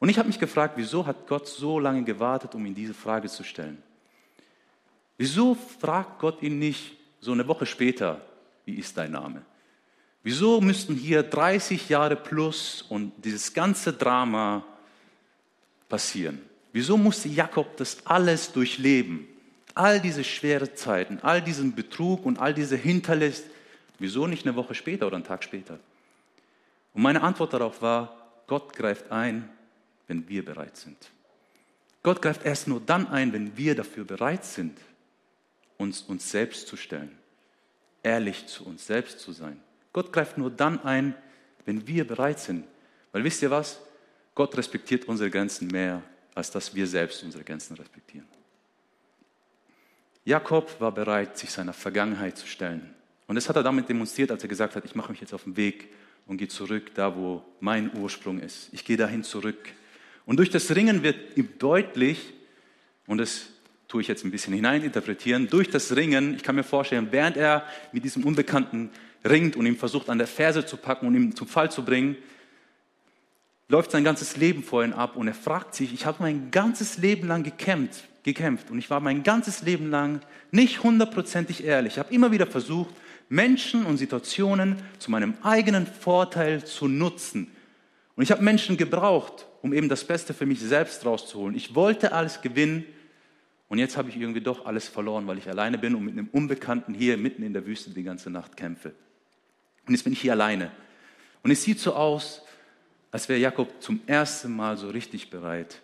Und 0.00 0.08
ich 0.08 0.18
habe 0.18 0.26
mich 0.26 0.40
gefragt, 0.40 0.74
wieso 0.76 1.06
hat 1.06 1.28
Gott 1.28 1.46
so 1.46 1.78
lange 1.78 2.02
gewartet, 2.02 2.56
um 2.56 2.66
ihm 2.66 2.74
diese 2.74 2.92
Frage 2.92 3.28
zu 3.28 3.44
stellen? 3.44 3.80
Wieso 5.16 5.54
fragt 5.54 6.18
Gott 6.18 6.42
ihn 6.42 6.58
nicht, 6.58 6.96
so 7.20 7.30
eine 7.30 7.46
Woche 7.46 7.66
später, 7.66 8.20
wie 8.64 8.74
ist 8.74 8.96
dein 8.96 9.12
Name? 9.12 9.42
Wieso 10.24 10.60
müssten 10.60 10.96
hier 10.96 11.22
30 11.22 11.88
Jahre 11.88 12.16
plus 12.16 12.82
und 12.88 13.12
dieses 13.24 13.54
ganze 13.54 13.92
Drama 13.92 14.64
passieren? 15.88 16.40
Wieso 16.72 16.96
musste 16.96 17.28
Jakob 17.28 17.76
das 17.76 18.04
alles 18.04 18.50
durchleben? 18.50 19.28
All 19.72 20.00
diese 20.00 20.24
schweren 20.24 20.74
Zeiten, 20.74 21.20
all 21.22 21.40
diesen 21.40 21.76
Betrug 21.76 22.26
und 22.26 22.40
all 22.40 22.52
diese 22.52 22.76
Hinterlist. 22.76 23.44
Wieso 23.98 24.26
nicht 24.26 24.46
eine 24.46 24.56
Woche 24.56 24.74
später 24.74 25.06
oder 25.06 25.16
einen 25.16 25.24
Tag 25.24 25.44
später? 25.44 25.78
Und 26.92 27.02
meine 27.02 27.22
Antwort 27.22 27.52
darauf 27.52 27.82
war, 27.82 28.42
Gott 28.46 28.72
greift 28.72 29.10
ein, 29.10 29.48
wenn 30.06 30.28
wir 30.28 30.44
bereit 30.44 30.76
sind. 30.76 31.10
Gott 32.02 32.20
greift 32.20 32.44
erst 32.44 32.68
nur 32.68 32.80
dann 32.80 33.06
ein, 33.08 33.32
wenn 33.32 33.56
wir 33.56 33.74
dafür 33.74 34.04
bereit 34.04 34.44
sind, 34.44 34.78
uns 35.78 36.02
uns 36.02 36.30
selbst 36.30 36.68
zu 36.68 36.76
stellen, 36.76 37.18
ehrlich 38.02 38.46
zu 38.46 38.66
uns 38.66 38.86
selbst 38.86 39.20
zu 39.20 39.32
sein. 39.32 39.60
Gott 39.92 40.12
greift 40.12 40.36
nur 40.36 40.50
dann 40.50 40.82
ein, 40.84 41.14
wenn 41.64 41.86
wir 41.86 42.06
bereit 42.06 42.38
sind. 42.38 42.64
Weil 43.12 43.24
wisst 43.24 43.42
ihr 43.42 43.50
was? 43.50 43.80
Gott 44.34 44.56
respektiert 44.56 45.06
unsere 45.06 45.30
Grenzen 45.30 45.68
mehr, 45.68 46.02
als 46.34 46.50
dass 46.50 46.74
wir 46.74 46.86
selbst 46.86 47.22
unsere 47.22 47.44
Grenzen 47.44 47.76
respektieren. 47.76 48.26
Jakob 50.24 50.80
war 50.80 50.92
bereit, 50.92 51.38
sich 51.38 51.50
seiner 51.50 51.72
Vergangenheit 51.72 52.36
zu 52.36 52.46
stellen. 52.46 52.94
Und 53.26 53.36
das 53.36 53.48
hat 53.48 53.56
er 53.56 53.62
damit 53.62 53.88
demonstriert, 53.88 54.30
als 54.30 54.42
er 54.42 54.48
gesagt 54.48 54.76
hat, 54.76 54.84
ich 54.84 54.94
mache 54.94 55.12
mich 55.12 55.20
jetzt 55.20 55.32
auf 55.32 55.44
den 55.44 55.56
Weg 55.56 55.88
und 56.26 56.36
gehe 56.36 56.48
zurück, 56.48 56.94
da 56.94 57.16
wo 57.16 57.42
mein 57.60 57.90
Ursprung 57.96 58.40
ist. 58.40 58.68
Ich 58.72 58.84
gehe 58.84 58.96
dahin 58.96 59.22
zurück. 59.22 59.72
Und 60.26 60.38
durch 60.38 60.50
das 60.50 60.74
Ringen 60.74 61.02
wird 61.02 61.36
ihm 61.36 61.48
deutlich, 61.58 62.32
und 63.06 63.18
das 63.18 63.46
tue 63.88 64.00
ich 64.00 64.08
jetzt 64.08 64.24
ein 64.24 64.30
bisschen 64.30 64.54
hineininterpretieren, 64.54 65.48
durch 65.48 65.70
das 65.70 65.94
Ringen, 65.94 66.34
ich 66.34 66.42
kann 66.42 66.54
mir 66.54 66.64
vorstellen, 66.64 67.08
während 67.10 67.36
er 67.36 67.64
mit 67.92 68.04
diesem 68.04 68.24
Unbekannten 68.24 68.90
ringt 69.24 69.56
und 69.56 69.66
ihm 69.66 69.76
versucht 69.76 70.08
an 70.10 70.18
der 70.18 70.26
Ferse 70.26 70.66
zu 70.66 70.76
packen 70.76 71.06
und 71.06 71.14
ihm 71.14 71.36
zum 71.36 71.46
Fall 71.46 71.70
zu 71.70 71.84
bringen, 71.84 72.16
läuft 73.68 73.90
sein 73.90 74.04
ganzes 74.04 74.36
Leben 74.36 74.62
vor 74.62 74.84
ihm 74.84 74.92
ab 74.92 75.16
und 75.16 75.28
er 75.28 75.34
fragt 75.34 75.74
sich, 75.74 75.92
ich 75.92 76.06
habe 76.06 76.18
mein 76.20 76.50
ganzes 76.50 76.98
Leben 76.98 77.28
lang 77.28 77.42
gekämpft, 77.42 78.04
gekämpft 78.22 78.70
und 78.70 78.78
ich 78.78 78.90
war 78.90 79.00
mein 79.00 79.22
ganzes 79.22 79.62
Leben 79.62 79.90
lang 79.90 80.20
nicht 80.50 80.82
hundertprozentig 80.82 81.64
ehrlich. 81.64 81.94
Ich 81.94 81.98
habe 81.98 82.12
immer 82.14 82.30
wieder 82.30 82.46
versucht, 82.46 82.94
Menschen 83.28 83.86
und 83.86 83.96
Situationen 83.96 84.76
zu 84.98 85.10
meinem 85.10 85.34
eigenen 85.42 85.86
Vorteil 85.86 86.64
zu 86.64 86.88
nutzen. 86.88 87.50
Und 88.16 88.22
ich 88.22 88.30
habe 88.30 88.42
Menschen 88.42 88.76
gebraucht, 88.76 89.46
um 89.62 89.72
eben 89.72 89.88
das 89.88 90.04
Beste 90.04 90.34
für 90.34 90.46
mich 90.46 90.60
selbst 90.60 91.04
rauszuholen. 91.04 91.56
Ich 91.56 91.74
wollte 91.74 92.12
alles 92.12 92.42
gewinnen 92.42 92.84
und 93.68 93.78
jetzt 93.78 93.96
habe 93.96 94.08
ich 94.08 94.16
irgendwie 94.16 94.40
doch 94.40 94.66
alles 94.66 94.88
verloren, 94.88 95.26
weil 95.26 95.38
ich 95.38 95.48
alleine 95.48 95.78
bin 95.78 95.94
und 95.94 96.04
mit 96.04 96.12
einem 96.12 96.28
Unbekannten 96.28 96.94
hier 96.94 97.16
mitten 97.16 97.42
in 97.42 97.52
der 97.52 97.66
Wüste 97.66 97.90
die 97.90 98.02
ganze 98.02 98.30
Nacht 98.30 98.56
kämpfe. 98.56 98.92
Und 99.86 99.94
jetzt 99.94 100.04
bin 100.04 100.12
ich 100.12 100.20
hier 100.20 100.32
alleine. 100.32 100.70
Und 101.42 101.50
es 101.50 101.62
sieht 101.62 101.80
so 101.80 101.94
aus, 101.94 102.42
als 103.10 103.28
wäre 103.28 103.38
Jakob 103.38 103.82
zum 103.82 104.00
ersten 104.06 104.54
Mal 104.54 104.76
so 104.76 104.90
richtig 104.90 105.30
bereit, 105.30 105.80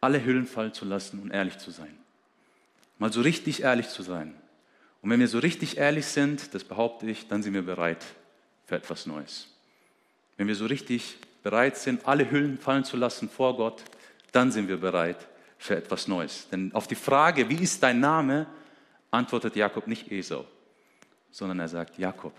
alle 0.00 0.24
Hüllen 0.24 0.46
fallen 0.46 0.72
zu 0.72 0.84
lassen 0.84 1.20
und 1.20 1.30
ehrlich 1.30 1.58
zu 1.58 1.70
sein. 1.70 1.96
Mal 2.98 3.12
so 3.12 3.20
richtig 3.20 3.62
ehrlich 3.62 3.88
zu 3.88 4.02
sein. 4.02 4.34
Und 5.06 5.12
wenn 5.12 5.20
wir 5.20 5.28
so 5.28 5.38
richtig 5.38 5.76
ehrlich 5.76 6.04
sind, 6.04 6.52
das 6.52 6.64
behaupte 6.64 7.08
ich, 7.08 7.28
dann 7.28 7.40
sind 7.40 7.54
wir 7.54 7.62
bereit 7.62 8.04
für 8.64 8.74
etwas 8.74 9.06
Neues. 9.06 9.46
Wenn 10.36 10.48
wir 10.48 10.56
so 10.56 10.66
richtig 10.66 11.18
bereit 11.44 11.76
sind, 11.76 12.08
alle 12.08 12.28
Hüllen 12.28 12.58
fallen 12.58 12.82
zu 12.82 12.96
lassen 12.96 13.28
vor 13.28 13.56
Gott, 13.56 13.84
dann 14.32 14.50
sind 14.50 14.66
wir 14.66 14.78
bereit 14.78 15.28
für 15.58 15.76
etwas 15.76 16.08
Neues. 16.08 16.48
Denn 16.48 16.74
auf 16.74 16.88
die 16.88 16.96
Frage, 16.96 17.48
wie 17.48 17.62
ist 17.62 17.84
dein 17.84 18.00
Name, 18.00 18.48
antwortet 19.12 19.54
Jakob 19.54 19.86
nicht 19.86 20.10
Esau, 20.10 20.44
sondern 21.30 21.60
er 21.60 21.68
sagt 21.68 21.98
Jakob. 21.98 22.34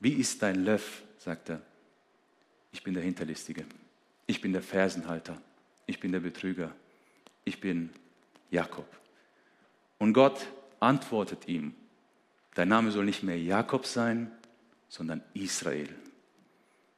Wie 0.00 0.14
ist 0.14 0.42
dein 0.42 0.64
Löff, 0.64 1.02
sagt 1.18 1.50
er. 1.50 1.62
Ich 2.72 2.82
bin 2.82 2.94
der 2.94 3.04
Hinterlistige. 3.04 3.64
Ich 4.26 4.40
bin 4.40 4.52
der 4.52 4.62
Fersenhalter. 4.62 5.40
Ich 5.86 6.00
bin 6.00 6.10
der 6.10 6.18
Betrüger. 6.18 6.72
Ich 7.44 7.60
bin 7.60 7.90
Jakob. 8.50 8.88
Und 9.98 10.14
Gott 10.14 10.44
antwortet 10.80 11.48
ihm, 11.48 11.74
dein 12.54 12.68
Name 12.68 12.90
soll 12.90 13.04
nicht 13.04 13.22
mehr 13.22 13.38
Jakob 13.38 13.86
sein, 13.86 14.30
sondern 14.88 15.22
Israel. 15.34 15.88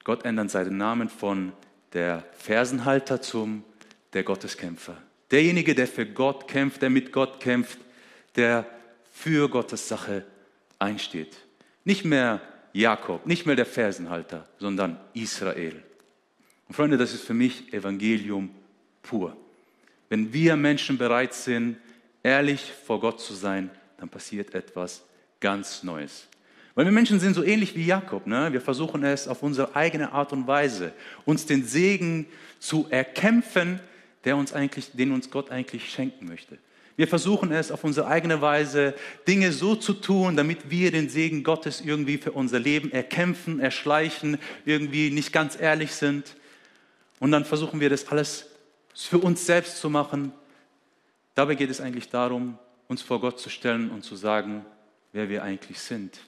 Gott 0.04 0.24
ändert 0.24 0.50
seinen 0.50 0.76
Namen 0.76 1.08
von 1.08 1.52
der 1.92 2.24
Fersenhalter 2.32 3.20
zum 3.20 3.64
der 4.12 4.22
Gotteskämpfer. 4.22 4.96
Derjenige, 5.30 5.74
der 5.74 5.86
für 5.86 6.06
Gott 6.06 6.48
kämpft, 6.48 6.82
der 6.82 6.90
mit 6.90 7.12
Gott 7.12 7.40
kämpft, 7.40 7.78
der 8.36 8.66
für 9.12 9.48
Gottes 9.48 9.88
Sache 9.88 10.24
einsteht. 10.78 11.36
Nicht 11.84 12.04
mehr 12.04 12.40
Jakob, 12.72 13.26
nicht 13.26 13.46
mehr 13.46 13.56
der 13.56 13.66
Fersenhalter, 13.66 14.48
sondern 14.58 14.98
Israel. 15.14 15.82
Und 16.68 16.74
Freunde, 16.74 16.96
das 16.96 17.12
ist 17.12 17.24
für 17.24 17.34
mich 17.34 17.72
Evangelium 17.72 18.50
pur. 19.02 19.36
Wenn 20.08 20.32
wir 20.32 20.56
Menschen 20.56 20.98
bereit 20.98 21.34
sind, 21.34 21.78
ehrlich 22.22 22.72
vor 22.86 23.00
Gott 23.00 23.20
zu 23.20 23.34
sein, 23.34 23.70
dann 23.98 24.08
passiert 24.08 24.54
etwas 24.54 25.02
ganz 25.40 25.82
Neues. 25.82 26.26
Weil 26.74 26.84
wir 26.84 26.92
Menschen 26.92 27.20
sind 27.20 27.34
so 27.34 27.42
ähnlich 27.42 27.74
wie 27.74 27.84
Jakob. 27.84 28.26
Ne? 28.26 28.52
Wir 28.52 28.60
versuchen 28.60 29.04
es 29.04 29.28
auf 29.28 29.42
unsere 29.42 29.74
eigene 29.74 30.12
Art 30.12 30.32
und 30.32 30.46
Weise, 30.46 30.92
uns 31.24 31.46
den 31.46 31.64
Segen 31.64 32.26
zu 32.58 32.86
erkämpfen, 32.90 33.80
der 34.24 34.36
uns 34.36 34.52
eigentlich, 34.52 34.92
den 34.92 35.12
uns 35.12 35.30
Gott 35.30 35.50
eigentlich 35.50 35.90
schenken 35.90 36.26
möchte. 36.26 36.58
Wir 36.96 37.08
versuchen 37.08 37.50
es 37.50 37.72
auf 37.72 37.82
unsere 37.82 38.06
eigene 38.08 38.42
Weise, 38.42 38.94
Dinge 39.26 39.52
so 39.52 39.74
zu 39.74 39.94
tun, 39.94 40.36
damit 40.36 40.70
wir 40.70 40.90
den 40.90 41.08
Segen 41.08 41.42
Gottes 41.42 41.80
irgendwie 41.80 42.18
für 42.18 42.32
unser 42.32 42.58
Leben 42.58 42.92
erkämpfen, 42.92 43.58
erschleichen, 43.58 44.36
irgendwie 44.66 45.10
nicht 45.10 45.32
ganz 45.32 45.58
ehrlich 45.58 45.92
sind. 45.92 46.36
Und 47.18 47.32
dann 47.32 47.46
versuchen 47.46 47.80
wir 47.80 47.88
das 47.88 48.06
alles 48.08 48.46
für 48.94 49.18
uns 49.18 49.46
selbst 49.46 49.78
zu 49.78 49.88
machen. 49.88 50.32
Dabei 51.34 51.54
geht 51.54 51.70
es 51.70 51.80
eigentlich 51.80 52.08
darum, 52.08 52.58
uns 52.88 53.02
vor 53.02 53.20
Gott 53.20 53.38
zu 53.38 53.50
stellen 53.50 53.90
und 53.90 54.02
zu 54.02 54.16
sagen, 54.16 54.64
wer 55.12 55.28
wir 55.28 55.42
eigentlich 55.42 55.78
sind. 55.78 56.20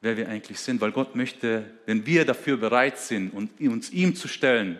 Wer 0.00 0.16
wir 0.16 0.28
eigentlich 0.28 0.58
sind. 0.58 0.80
Weil 0.80 0.92
Gott 0.92 1.14
möchte, 1.14 1.70
wenn 1.86 2.06
wir 2.06 2.24
dafür 2.24 2.56
bereit 2.56 2.98
sind, 2.98 3.30
uns 3.32 3.90
ihm 3.90 4.16
zu 4.16 4.28
stellen, 4.28 4.78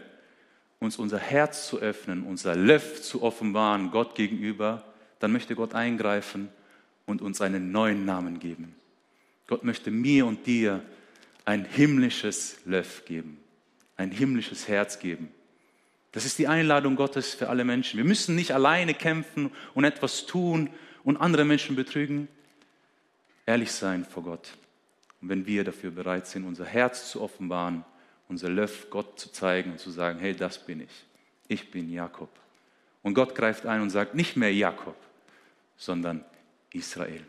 uns 0.81 0.97
unser 0.97 1.19
Herz 1.19 1.69
zu 1.69 1.79
öffnen, 1.79 2.25
unser 2.25 2.57
Löff 2.57 3.03
zu 3.03 3.23
offenbaren 3.23 3.93
Gott 3.93 4.17
gegenüber, 4.17 4.85
dann 5.21 5.31
möchte 5.31 5.55
Gott 5.55 5.75
eingreifen 5.75 6.49
und 7.07 7.23
uns 7.23 7.41
einen 7.41 7.71
neuen 7.71 8.05
Namen 8.05 8.41
geben. 8.41 8.75
Gott 9.47 9.63
möchte 9.63 9.93
mir 9.93 10.27
und 10.27 10.47
dir 10.47 10.83
ein 11.45 11.65
himmlisches 11.65 12.59
Löff 12.65 13.05
geben, 13.05 13.39
ein 13.97 14.11
himmlisches 14.11 14.67
Herz 14.67 14.99
geben. 14.99 15.29
Das 16.13 16.27
ist 16.27 16.39
die 16.39 16.47
Einladung 16.47 16.95
Gottes 16.95 17.35
für 17.35 17.49
alle 17.49 17.65
Menschen. 17.65 17.97
Wir 17.97 18.05
müssen 18.05 18.35
nicht 18.35 18.53
alleine 18.53 18.95
kämpfen 18.95 19.51
und 19.75 19.85
etwas 19.85 20.27
tun 20.27 20.69
und 21.05 21.17
andere 21.17 21.45
Menschen 21.45 21.75
betrügen. 21.75 22.29
Ehrlich 23.47 23.73
sein 23.73 24.05
vor 24.05 24.23
Gott. 24.23 24.51
Und 25.21 25.31
wenn 25.31 25.47
wir 25.47 25.65
dafür 25.65 25.91
bereit 25.91 26.27
sind, 26.27 26.45
unser 26.45 26.67
Herz 26.67 27.11
zu 27.11 27.23
offenbaren, 27.23 27.85
unser 28.29 28.51
Löff 28.51 28.89
Gott 28.91 29.19
zu 29.19 29.33
zeigen 29.33 29.73
und 29.73 29.79
zu 29.79 29.91
sagen, 29.91 30.19
hey, 30.19 30.35
das 30.35 30.65
bin 30.65 30.83
ich. 30.83 31.05
Ich 31.49 31.71
bin 31.71 31.91
Jakob. 31.91 32.31
Und 33.03 33.15
Gott 33.15 33.35
greift 33.35 33.67
ein 33.67 33.81
und 33.81 33.91
sagt, 33.91 34.15
nicht 34.15 34.37
mehr 34.37 34.53
Jakob, 34.53 34.97
sondern 35.77 36.25
Israel. 36.73 37.25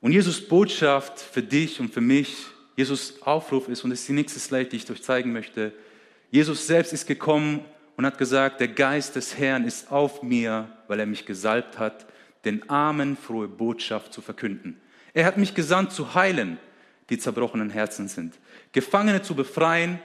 Und 0.00 0.12
Jesus 0.12 0.46
Botschaft 0.46 1.20
für 1.20 1.42
dich 1.42 1.78
und 1.78 1.92
für 1.92 2.00
mich, 2.00 2.46
Jesus 2.76 3.22
Aufruf 3.22 3.68
ist, 3.68 3.84
und 3.84 3.90
das 3.90 4.00
ist 4.00 4.08
die 4.08 4.14
nächste 4.14 4.40
Slide, 4.40 4.68
die 4.68 4.76
ich 4.76 4.90
euch 4.90 5.02
zeigen 5.02 5.32
möchte, 5.32 5.72
Jesus 6.32 6.66
selbst 6.66 6.94
ist 6.94 7.06
gekommen 7.06 7.62
und 7.94 8.06
hat 8.06 8.16
gesagt, 8.16 8.58
der 8.58 8.68
Geist 8.68 9.16
des 9.16 9.36
Herrn 9.36 9.66
ist 9.66 9.92
auf 9.92 10.22
mir, 10.22 10.66
weil 10.88 10.98
er 10.98 11.04
mich 11.04 11.26
gesalbt 11.26 11.78
hat, 11.78 12.06
den 12.46 12.68
Armen 12.70 13.18
frohe 13.18 13.46
Botschaft 13.46 14.14
zu 14.14 14.22
verkünden. 14.22 14.80
Er 15.12 15.26
hat 15.26 15.36
mich 15.36 15.54
gesandt 15.54 15.92
zu 15.92 16.14
heilen, 16.14 16.56
die 17.10 17.18
zerbrochenen 17.18 17.68
Herzen 17.68 18.08
sind, 18.08 18.38
Gefangene 18.72 19.20
zu 19.20 19.34
befreien, 19.34 19.98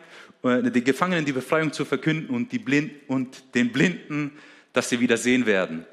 äh, 0.44 0.70
die 0.70 0.84
Gefangenen 0.84 1.24
die 1.24 1.32
Befreiung 1.32 1.72
zu 1.72 1.86
verkünden 1.86 2.36
und, 2.36 2.52
die 2.52 2.60
Blind, 2.60 2.92
und 3.08 3.56
den 3.56 3.72
Blinden, 3.72 4.34
dass 4.74 4.90
sie 4.90 5.00
wieder 5.00 5.16
sehen 5.16 5.46
werden, 5.46 5.86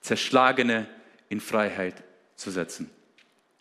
Zerschlagene 0.00 0.86
in 1.28 1.38
Freiheit 1.38 2.02
zu 2.34 2.50
setzen. 2.50 2.88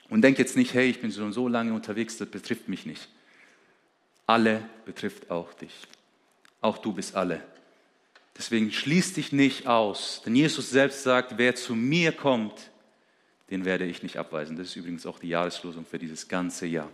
Und 0.07 0.21
denk 0.21 0.39
jetzt 0.39 0.55
nicht, 0.55 0.73
hey, 0.73 0.89
ich 0.89 1.01
bin 1.01 1.11
schon 1.11 1.33
so 1.33 1.49
lange 1.49 1.73
unterwegs, 1.73 2.17
das 2.17 2.29
betrifft 2.29 2.69
mich 2.69 2.85
nicht. 2.85 3.09
Alle 4.27 4.63
betrifft 4.85 5.29
auch 5.29 5.53
dich. 5.55 5.73
Auch 6.61 6.77
du 6.77 6.93
bist 6.93 7.15
alle. 7.15 7.43
Deswegen 8.37 8.71
schließ 8.71 9.13
dich 9.13 9.31
nicht 9.33 9.67
aus, 9.67 10.21
denn 10.25 10.35
Jesus 10.35 10.69
selbst 10.69 11.03
sagt, 11.03 11.37
wer 11.37 11.55
zu 11.55 11.75
mir 11.75 12.11
kommt, 12.11 12.71
den 13.49 13.65
werde 13.65 13.85
ich 13.85 14.01
nicht 14.01 14.17
abweisen. 14.17 14.55
Das 14.55 14.67
ist 14.67 14.75
übrigens 14.77 15.05
auch 15.05 15.19
die 15.19 15.27
Jahreslosung 15.27 15.85
für 15.85 15.99
dieses 15.99 16.27
ganze 16.29 16.65
Jahr. 16.65 16.89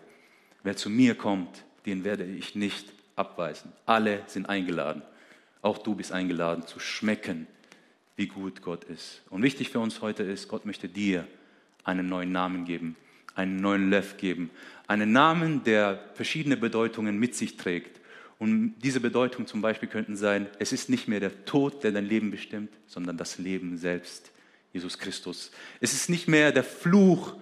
Wer 0.64 0.76
zu 0.76 0.90
mir 0.90 1.16
kommt, 1.16 1.64
den 1.86 2.04
werde 2.04 2.26
ich 2.26 2.56
nicht 2.56 2.92
abweisen. 3.16 3.72
Alle 3.86 4.24
sind 4.26 4.50
eingeladen. 4.50 5.04
Auch 5.62 5.78
du 5.78 5.96
bist 5.96 6.12
eingeladen 6.12 6.66
zu 6.66 6.80
schmecken, 6.80 7.48
wie 8.16 8.28
gut 8.28 8.62
Gott 8.62 8.84
ist. 8.86 9.22
Und 9.30 9.44
wichtig 9.44 9.70
für 9.70 9.80
uns 9.80 10.02
heute 10.02 10.24
ist, 10.24 10.48
Gott 10.48 10.66
möchte 10.66 10.90
dir 10.90 11.28
einen 11.84 12.10
neuen 12.10 12.32
Namen 12.32 12.66
geben, 12.66 12.96
einen 13.36 13.58
neuen 13.58 13.90
Löff 13.90 14.18
geben. 14.18 14.50
Einen 14.88 15.12
Namen, 15.12 15.64
der 15.64 16.04
verschiedene 16.16 16.58
Bedeutungen 16.58 17.20
mit 17.20 17.36
sich 17.36 17.58
trägt. 17.58 18.02
Und 18.40 18.76
diese 18.84 19.00
Bedeutungen 19.00 19.48
zum 19.48 19.62
Beispiel 19.62 19.90
könnten 19.90 20.16
sein, 20.16 20.48
es 20.60 20.72
ist 20.72 20.90
nicht 20.90 21.08
mehr 21.08 21.20
der 21.20 21.46
Tod, 21.46 21.84
der 21.84 21.92
dein 21.92 22.06
Leben 22.06 22.30
bestimmt, 22.30 22.72
sondern 22.86 23.18
das 23.18 23.38
Leben 23.40 23.78
selbst. 23.78 24.32
Jesus 24.74 25.00
Christus. 25.00 25.52
Es 25.80 25.94
ist 25.94 26.10
nicht 26.10 26.28
mehr 26.28 26.52
der 26.52 26.64
Fluch 26.64 27.34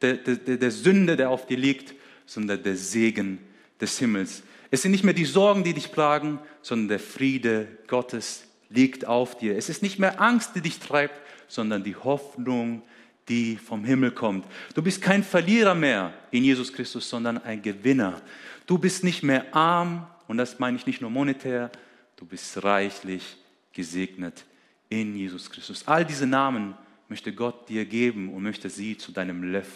der, 0.00 0.14
der, 0.14 0.56
der 0.56 0.70
Sünde, 0.70 1.16
der 1.16 1.30
auf 1.30 1.46
dir 1.46 1.58
liegt, 1.58 1.94
sondern 2.26 2.62
der 2.62 2.76
Segen 2.76 3.38
des 3.80 3.98
Himmels. 3.98 4.42
Es 4.70 4.82
sind 4.82 4.92
nicht 4.92 5.04
mehr 5.04 5.14
die 5.14 5.24
Sorgen, 5.24 5.62
die 5.62 5.74
dich 5.74 5.92
plagen, 5.92 6.38
sondern 6.62 6.88
der 6.88 7.00
Friede 7.00 7.68
Gottes 7.86 8.44
liegt 8.70 9.06
auf 9.06 9.36
dir. 9.36 9.56
Es 9.56 9.68
ist 9.68 9.82
nicht 9.82 9.98
mehr 9.98 10.20
Angst, 10.20 10.54
die 10.54 10.60
dich 10.60 10.78
treibt, 10.78 11.20
sondern 11.48 11.84
die 11.84 11.96
Hoffnung, 11.96 12.82
die 13.28 13.56
vom 13.56 13.84
Himmel 13.84 14.12
kommt. 14.12 14.46
Du 14.74 14.82
bist 14.82 15.02
kein 15.02 15.22
Verlierer 15.22 15.74
mehr 15.74 16.12
in 16.30 16.44
Jesus 16.44 16.72
Christus, 16.72 17.08
sondern 17.08 17.38
ein 17.38 17.62
Gewinner. 17.62 18.20
Du 18.66 18.78
bist 18.78 19.04
nicht 19.04 19.22
mehr 19.22 19.54
arm, 19.54 20.06
und 20.30 20.36
das 20.36 20.60
meine 20.60 20.76
ich 20.76 20.86
nicht 20.86 21.00
nur 21.00 21.10
monetär, 21.10 21.72
du 22.14 22.24
bist 22.24 22.62
reichlich 22.62 23.36
gesegnet 23.72 24.44
in 24.88 25.16
Jesus 25.16 25.50
Christus. 25.50 25.88
All 25.88 26.04
diese 26.04 26.24
Namen 26.24 26.76
möchte 27.08 27.32
Gott 27.32 27.68
dir 27.68 27.84
geben 27.84 28.32
und 28.32 28.44
möchte 28.44 28.70
sie 28.70 28.96
zu 28.96 29.10
deinem 29.10 29.42
Leff 29.50 29.66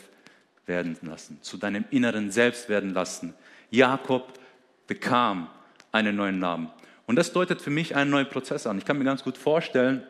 werden 0.64 0.96
lassen, 1.02 1.38
zu 1.42 1.56
deinem 1.56 1.84
inneren 1.90 2.30
Selbst 2.30 2.68
werden 2.68 2.94
lassen. 2.94 3.34
Jakob 3.72 4.38
bekam 4.86 5.48
einen 5.90 6.14
neuen 6.14 6.38
Namen. 6.38 6.70
Und 7.06 7.16
das 7.16 7.32
deutet 7.32 7.60
für 7.60 7.70
mich 7.70 7.96
einen 7.96 8.12
neuen 8.12 8.28
Prozess 8.28 8.68
an. 8.68 8.78
Ich 8.78 8.84
kann 8.84 8.96
mir 8.96 9.04
ganz 9.04 9.24
gut 9.24 9.36
vorstellen, 9.36 10.04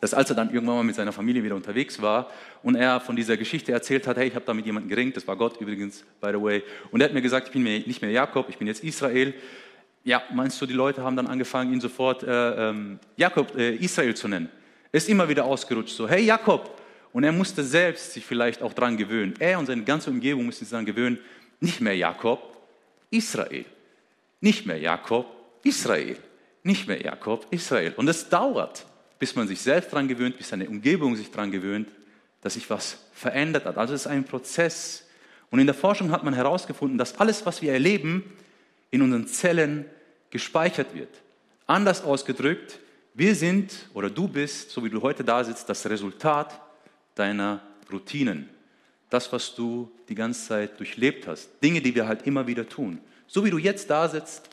dass 0.00 0.14
als 0.14 0.30
er 0.30 0.36
dann 0.36 0.54
irgendwann 0.54 0.76
mal 0.76 0.84
mit 0.84 0.94
seiner 0.94 1.12
Familie 1.12 1.44
wieder 1.44 1.54
unterwegs 1.54 2.00
war 2.00 2.30
und 2.62 2.76
er 2.76 3.00
von 3.00 3.14
dieser 3.14 3.36
Geschichte 3.36 3.72
erzählt 3.72 4.06
hat, 4.06 4.16
hey, 4.16 4.28
ich 4.28 4.34
habe 4.34 4.44
da 4.46 4.54
mit 4.54 4.64
jemandem 4.64 4.88
geringt, 4.88 5.16
das 5.18 5.26
war 5.26 5.36
Gott 5.36 5.60
übrigens, 5.60 6.02
by 6.20 6.28
the 6.32 6.40
way, 6.40 6.62
und 6.90 7.02
er 7.02 7.08
hat 7.08 7.14
mir 7.14 7.22
gesagt, 7.22 7.48
ich 7.48 7.52
bin 7.52 7.62
nicht 7.62 8.00
mehr 8.00 8.10
Jakob, 8.10 8.48
ich 8.48 8.56
bin 8.56 8.66
jetzt 8.66 8.82
Israel. 8.82 9.34
Ja, 10.06 10.22
meinst 10.32 10.58
du, 10.62 10.66
die 10.66 10.72
Leute 10.72 11.02
haben 11.02 11.16
dann 11.16 11.26
angefangen, 11.26 11.72
ihn 11.72 11.80
sofort 11.80 12.22
äh, 12.22 12.70
ähm, 12.70 12.98
Jakob, 13.16 13.54
äh, 13.58 13.74
Israel 13.74 14.14
zu 14.14 14.28
nennen? 14.28 14.48
Ist 14.92 15.08
immer 15.08 15.28
wieder 15.28 15.44
ausgerutscht, 15.44 15.94
so, 15.94 16.08
hey 16.08 16.22
Jakob. 16.22 16.80
Und 17.12 17.24
er 17.24 17.32
musste 17.32 17.62
selbst 17.62 18.12
sich 18.12 18.24
vielleicht 18.24 18.62
auch 18.62 18.72
daran 18.72 18.96
gewöhnen. 18.96 19.34
Er 19.38 19.58
und 19.58 19.66
seine 19.66 19.82
ganze 19.82 20.10
Umgebung 20.10 20.46
mussten 20.46 20.64
sich 20.64 20.70
daran 20.70 20.86
gewöhnen, 20.86 21.18
nicht 21.60 21.80
mehr 21.80 21.96
Jakob, 21.96 22.56
Israel. 23.10 23.64
Nicht 24.40 24.64
mehr 24.64 24.78
Jakob, 24.78 25.26
Israel. 25.62 26.16
Nicht 26.62 26.86
mehr 26.86 27.02
Jakob, 27.02 27.46
Israel. 27.50 27.92
Und 27.96 28.08
es 28.08 28.28
dauert 28.28 28.86
bis 29.18 29.34
man 29.34 29.48
sich 29.48 29.60
selbst 29.60 29.92
daran 29.92 30.08
gewöhnt, 30.08 30.36
bis 30.36 30.48
seine 30.48 30.68
Umgebung 30.68 31.16
sich 31.16 31.30
daran 31.30 31.50
gewöhnt, 31.50 31.88
dass 32.42 32.54
sich 32.54 32.68
was 32.68 32.98
verändert 33.12 33.64
hat. 33.64 33.78
Also 33.78 33.94
es 33.94 34.02
ist 34.02 34.06
ein 34.06 34.24
Prozess. 34.24 35.06
Und 35.50 35.58
in 35.58 35.66
der 35.66 35.74
Forschung 35.74 36.10
hat 36.10 36.24
man 36.24 36.34
herausgefunden, 36.34 36.98
dass 36.98 37.18
alles, 37.18 37.46
was 37.46 37.62
wir 37.62 37.72
erleben, 37.72 38.24
in 38.90 39.02
unseren 39.02 39.26
Zellen 39.26 39.86
gespeichert 40.36 40.94
wird. 40.94 41.08
Anders 41.66 42.04
ausgedrückt, 42.04 42.78
wir 43.14 43.34
sind 43.34 43.72
oder 43.94 44.10
du 44.10 44.28
bist, 44.28 44.70
so 44.70 44.84
wie 44.84 44.90
du 44.90 45.00
heute 45.00 45.24
da 45.24 45.42
sitzt, 45.42 45.66
das 45.66 45.88
Resultat 45.88 46.60
deiner 47.14 47.62
Routinen. 47.90 48.50
Das, 49.08 49.32
was 49.32 49.54
du 49.54 49.90
die 50.10 50.14
ganze 50.14 50.46
Zeit 50.46 50.78
durchlebt 50.78 51.26
hast. 51.26 51.48
Dinge, 51.62 51.80
die 51.80 51.94
wir 51.94 52.06
halt 52.06 52.26
immer 52.26 52.46
wieder 52.46 52.68
tun. 52.68 53.00
So 53.26 53.46
wie 53.46 53.50
du 53.50 53.56
jetzt 53.56 53.88
da 53.88 54.06
sitzt, 54.10 54.50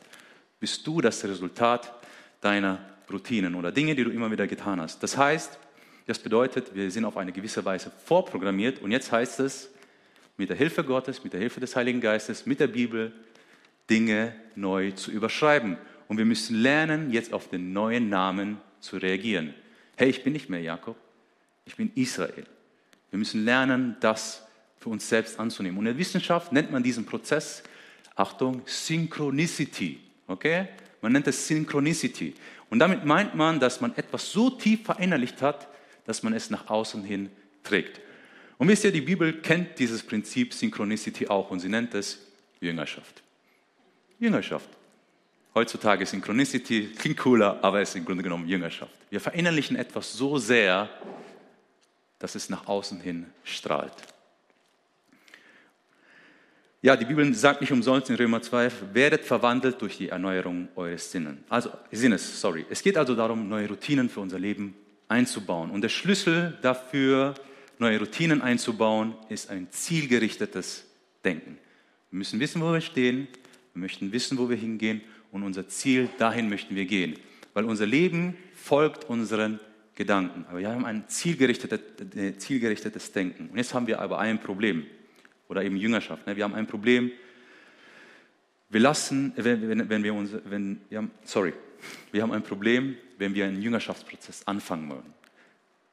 bist 0.58 0.86
du 0.86 1.02
das 1.02 1.22
Resultat 1.22 1.92
deiner 2.40 2.78
Routinen 3.12 3.54
oder 3.54 3.70
Dinge, 3.70 3.94
die 3.94 4.04
du 4.04 4.10
immer 4.10 4.30
wieder 4.30 4.46
getan 4.46 4.80
hast. 4.80 5.02
Das 5.02 5.18
heißt, 5.18 5.58
das 6.06 6.18
bedeutet, 6.18 6.74
wir 6.74 6.90
sind 6.90 7.04
auf 7.04 7.18
eine 7.18 7.32
gewisse 7.32 7.62
Weise 7.62 7.92
vorprogrammiert 8.06 8.80
und 8.80 8.90
jetzt 8.90 9.12
heißt 9.12 9.40
es, 9.40 9.68
mit 10.38 10.48
der 10.48 10.56
Hilfe 10.56 10.82
Gottes, 10.82 11.22
mit 11.22 11.34
der 11.34 11.40
Hilfe 11.40 11.60
des 11.60 11.76
Heiligen 11.76 12.00
Geistes, 12.00 12.46
mit 12.46 12.58
der 12.58 12.68
Bibel, 12.68 13.12
Dinge 13.90 14.34
neu 14.54 14.92
zu 14.92 15.10
überschreiben. 15.10 15.76
Und 16.08 16.18
wir 16.18 16.24
müssen 16.24 16.56
lernen, 16.56 17.10
jetzt 17.10 17.32
auf 17.32 17.48
den 17.48 17.72
neuen 17.72 18.08
Namen 18.08 18.58
zu 18.80 18.96
reagieren. 18.96 19.54
Hey, 19.96 20.10
ich 20.10 20.22
bin 20.22 20.32
nicht 20.32 20.48
mehr 20.48 20.60
Jakob, 20.60 20.96
ich 21.64 21.76
bin 21.76 21.90
Israel. 21.94 22.46
Wir 23.10 23.18
müssen 23.18 23.44
lernen, 23.44 23.96
das 24.00 24.46
für 24.78 24.90
uns 24.90 25.08
selbst 25.08 25.38
anzunehmen. 25.38 25.78
Und 25.78 25.86
in 25.86 25.92
der 25.92 25.98
Wissenschaft 25.98 26.52
nennt 26.52 26.70
man 26.70 26.82
diesen 26.82 27.06
Prozess, 27.06 27.62
Achtung, 28.16 28.62
Synchronicity. 28.66 30.00
Okay? 30.26 30.68
Man 31.00 31.12
nennt 31.12 31.26
es 31.26 31.46
Synchronicity. 31.46 32.34
Und 32.70 32.78
damit 32.78 33.04
meint 33.04 33.34
man, 33.34 33.60
dass 33.60 33.80
man 33.80 33.96
etwas 33.96 34.30
so 34.30 34.50
tief 34.50 34.84
verinnerlicht 34.84 35.42
hat, 35.42 35.68
dass 36.04 36.22
man 36.22 36.32
es 36.32 36.50
nach 36.50 36.68
außen 36.68 37.02
hin 37.02 37.30
trägt. 37.62 38.00
Und 38.58 38.68
wisst 38.68 38.84
ihr, 38.84 38.92
die 38.92 39.00
Bibel 39.00 39.40
kennt 39.40 39.78
dieses 39.78 40.02
Prinzip 40.02 40.54
Synchronicity 40.54 41.28
auch 41.28 41.50
und 41.50 41.60
sie 41.60 41.68
nennt 41.68 41.94
es 41.94 42.18
Jüngerschaft. 42.60 43.23
Jüngerschaft. 44.24 44.68
Heutzutage 45.54 46.04
Synchronicity 46.06 46.94
klingt 46.98 47.18
cooler, 47.18 47.62
aber 47.62 47.80
es 47.80 47.90
ist 47.90 47.96
im 47.96 48.04
Grunde 48.04 48.22
genommen 48.22 48.48
Jüngerschaft. 48.48 48.92
Wir 49.10 49.20
verinnerlichen 49.20 49.76
etwas 49.76 50.12
so 50.14 50.38
sehr, 50.38 50.88
dass 52.18 52.34
es 52.34 52.48
nach 52.48 52.66
außen 52.66 53.00
hin 53.00 53.26
strahlt. 53.44 53.92
Ja, 56.80 56.96
die 56.96 57.04
Bibel 57.04 57.32
sagt 57.34 57.60
nicht 57.60 57.72
umsonst 57.72 58.10
in 58.10 58.16
Römer 58.16 58.42
2, 58.42 58.70
werdet 58.92 59.24
verwandelt 59.24 59.80
durch 59.80 59.98
die 59.98 60.08
Erneuerung 60.08 60.68
eures 60.74 61.10
Sinnen. 61.10 61.44
Also, 61.48 61.70
Sinnes. 61.92 62.40
Sorry. 62.40 62.66
Es 62.68 62.82
geht 62.82 62.96
also 62.96 63.14
darum, 63.14 63.48
neue 63.48 63.68
Routinen 63.68 64.08
für 64.08 64.20
unser 64.20 64.38
Leben 64.38 64.74
einzubauen. 65.08 65.70
Und 65.70 65.82
der 65.82 65.88
Schlüssel 65.88 66.58
dafür, 66.62 67.34
neue 67.78 67.98
Routinen 68.00 68.42
einzubauen, 68.42 69.14
ist 69.28 69.50
ein 69.50 69.70
zielgerichtetes 69.70 70.84
Denken. 71.24 71.58
Wir 72.10 72.18
müssen 72.18 72.40
wissen, 72.40 72.60
wo 72.60 72.72
wir 72.72 72.80
stehen, 72.80 73.28
wir 73.74 73.80
möchten 73.80 74.12
wissen, 74.12 74.38
wo 74.38 74.48
wir 74.48 74.56
hingehen 74.56 75.02
und 75.32 75.42
unser 75.42 75.68
Ziel, 75.68 76.08
dahin 76.18 76.48
möchten 76.48 76.76
wir 76.76 76.84
gehen. 76.84 77.18
Weil 77.54 77.64
unser 77.64 77.86
Leben 77.86 78.36
folgt 78.54 79.04
unseren 79.04 79.58
Gedanken. 79.96 80.44
Aber 80.48 80.58
wir 80.60 80.68
haben 80.68 80.84
ein 80.84 81.08
zielgerichtetes, 81.08 81.80
äh, 82.16 82.36
zielgerichtetes 82.36 83.12
Denken. 83.12 83.48
Und 83.50 83.56
jetzt 83.56 83.74
haben 83.74 83.86
wir 83.86 84.00
aber 84.00 84.18
ein 84.18 84.40
Problem 84.40 84.86
oder 85.48 85.62
eben 85.62 85.76
Jüngerschaft. 85.76 86.26
Ne? 86.26 86.36
Wir 86.36 86.44
haben 86.44 86.54
ein 86.54 86.66
Problem. 86.66 87.10
Wir 88.70 88.80
lassen, 88.80 89.32
wenn, 89.36 89.68
wenn, 89.68 89.88
wenn 89.88 90.02
wir 90.02 90.14
uns, 90.14 90.30
wenn, 90.44 90.80
ja, 90.90 91.04
sorry, 91.24 91.52
wir 92.12 92.22
haben 92.22 92.32
ein 92.32 92.42
Problem, 92.42 92.96
wenn 93.18 93.34
wir 93.34 93.44
einen 93.44 93.60
Jüngerschaftsprozess 93.60 94.46
anfangen 94.46 94.88
wollen. 94.88 95.14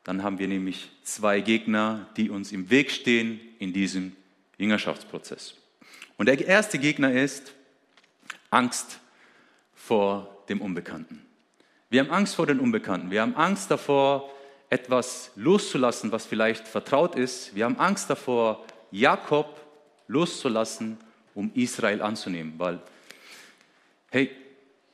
Dann 0.03 0.23
haben 0.23 0.39
wir 0.39 0.47
nämlich 0.47 0.89
zwei 1.03 1.41
Gegner, 1.41 2.09
die 2.17 2.29
uns 2.29 2.51
im 2.51 2.69
Weg 2.69 2.89
stehen 2.91 3.39
in 3.59 3.73
diesem 3.73 4.13
Jüngerschaftsprozess. 4.57 5.55
Und 6.17 6.27
der 6.27 6.47
erste 6.47 6.79
Gegner 6.79 7.11
ist 7.11 7.53
Angst 8.51 8.99
vor 9.73 10.43
dem 10.49 10.61
Unbekannten. 10.61 11.25
Wir 11.89 12.01
haben 12.01 12.11
Angst 12.11 12.35
vor 12.35 12.45
dem 12.45 12.59
Unbekannten. 12.59 13.09
Wir 13.09 13.21
haben 13.21 13.35
Angst 13.35 13.71
davor, 13.71 14.29
etwas 14.69 15.31
loszulassen, 15.35 16.11
was 16.11 16.25
vielleicht 16.25 16.67
vertraut 16.67 17.15
ist. 17.15 17.55
Wir 17.55 17.65
haben 17.65 17.79
Angst 17.79 18.09
davor, 18.09 18.65
Jakob 18.91 19.59
loszulassen, 20.07 20.97
um 21.33 21.51
Israel 21.53 22.01
anzunehmen. 22.01 22.53
Weil, 22.57 22.79
hey, 24.09 24.31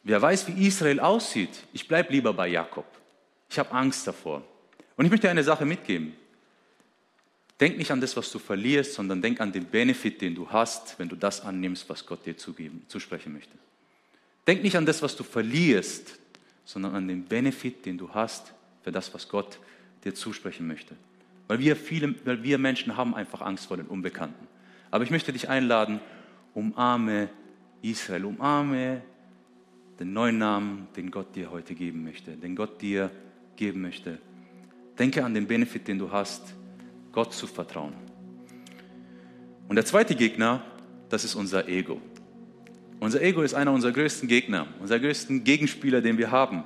wer 0.04 0.22
weiß, 0.22 0.48
wie 0.48 0.67
Israel 0.67 1.00
aussieht, 1.00 1.50
ich 1.74 1.88
bleibe 1.88 2.13
lieber 2.13 2.34
bei 2.34 2.48
Jakob. 2.48 2.86
Ich 3.50 3.60
habe 3.60 3.72
Angst 3.72 4.08
davor. 4.08 4.43
Und 4.96 5.06
ich 5.06 5.12
möchte 5.12 5.30
eine 5.30 5.43
Sache 5.43 5.65
mitgeben. 5.65 6.15
Denk 7.60 7.78
nicht 7.78 7.91
an 7.91 8.02
das, 8.02 8.15
was 8.15 8.32
du 8.32 8.38
verlierst, 8.38 8.93
sondern 8.93 9.22
denk 9.22 9.41
an 9.41 9.52
den 9.52 9.65
Benefit, 9.65 10.22
den 10.22 10.36
du 10.36 10.50
hast, 10.50 11.00
wenn 11.00 11.10
du 11.10 11.15
das 11.15 11.41
annimmst, 11.41 11.89
was 11.89 12.06
Gott 12.06 12.26
dir 12.26 12.38
zugeben, 12.38 12.84
zusprechen 12.88 13.34
möchte. 13.34 13.58
Denk 14.46 14.62
nicht 14.63 14.78
an 14.78 14.86
das, 14.86 15.02
was 15.02 15.15
du 15.15 15.24
verlierst, 15.24 16.20
sondern 16.65 16.93
an 16.96 17.08
den 17.08 17.26
Benefit, 17.26 17.86
den 17.86 17.98
du 17.98 18.10
hast 18.13 18.54
für 18.84 18.91
das, 18.91 19.13
was 19.13 19.28
Gott 19.28 19.60
dir 20.04 20.13
zusprechen 20.13 20.67
möchte. 20.67 20.96
Weil 21.48 21.60
wir, 21.60 21.76
viele, 21.76 22.13
weil 22.26 22.43
wir 22.43 22.58
Menschen 22.58 22.96
haben 22.96 23.15
einfach 23.15 23.41
Angst 23.41 23.67
vor 23.67 23.78
den 23.78 23.88
Unbekannten. 23.88 24.48
Aber 24.91 25.04
ich 25.04 25.10
möchte 25.10 25.34
dich 25.34 25.50
einladen, 25.50 26.00
umarme 26.54 27.30
Israel, 27.82 28.26
umarme 28.26 29.02
den 30.00 30.13
neuen 30.13 30.38
Namen, 30.38 30.88
den 30.96 31.10
Gott 31.10 31.36
dir 31.36 31.50
heute 31.50 31.74
geben 31.74 32.04
möchte, 32.04 32.32
den 32.32 32.56
Gott 32.56 32.82
dir 32.82 33.10
geben 33.56 33.82
möchte. 33.82 34.20
Denke 35.00 35.26
an 35.26 35.34
den 35.34 35.48
Benefit, 35.48 35.88
den 35.88 36.00
du 36.00 36.12
hast, 36.12 36.54
Gott 37.12 37.34
zu 37.34 37.48
vertrauen. 37.48 37.93
Und 39.67 39.76
der 39.76 39.86
zweite 39.86 40.15
Gegner, 40.15 40.63
das 41.10 41.24
ist 41.24 41.36
unser 41.36 41.67
Ego. 41.67 42.02
Unser 43.00 43.22
Ego 43.22 43.41
ist 43.41 43.54
einer 43.54 43.72
unserer 43.72 43.91
größten 43.91 44.28
Gegner, 44.28 44.67
unser 44.80 45.00
größten 45.00 45.43
Gegenspieler, 45.43 46.02
den 46.02 46.17
wir 46.17 46.32
haben. 46.32 46.63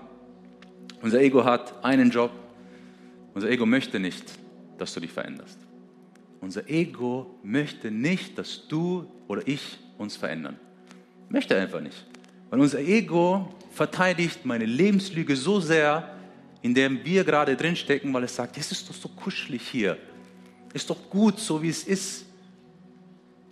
Unser 1.01 1.19
Ego 1.19 1.43
hat 1.43 1.83
einen 1.83 2.09
Job. 2.09 2.31
Unser 3.33 3.49
Ego 3.49 3.65
möchte 3.65 3.99
nicht, 3.99 4.23
dass 4.77 4.93
du 4.93 4.99
dich 4.99 5.11
veränderst. 5.11 5.57
Unser 6.39 6.69
Ego 6.69 7.39
möchte 7.43 7.91
nicht, 7.91 8.37
dass 8.37 8.67
du 8.67 9.05
oder 9.27 9.47
ich 9.47 9.77
uns 9.97 10.15
verändern. 10.15 10.57
Möchte 11.29 11.55
einfach 11.55 11.81
nicht. 11.81 12.05
Weil 12.49 12.59
unser 12.59 12.79
Ego 12.79 13.53
verteidigt 13.71 14.45
meine 14.45 14.65
Lebenslüge 14.65 15.35
so 15.35 15.59
sehr, 15.59 16.15
in 16.61 16.73
der 16.73 17.03
wir 17.05 17.23
gerade 17.23 17.55
drinstecken, 17.55 18.13
weil 18.13 18.23
es 18.23 18.35
sagt, 18.35 18.57
es 18.57 18.71
ist 18.71 18.89
doch 18.89 18.95
so 18.95 19.09
kuschelig 19.09 19.61
hier. 19.67 19.97
Ist 20.73 20.89
doch 20.89 21.09
gut, 21.09 21.39
so 21.39 21.61
wie 21.61 21.69
es 21.69 21.83
ist. 21.83 22.25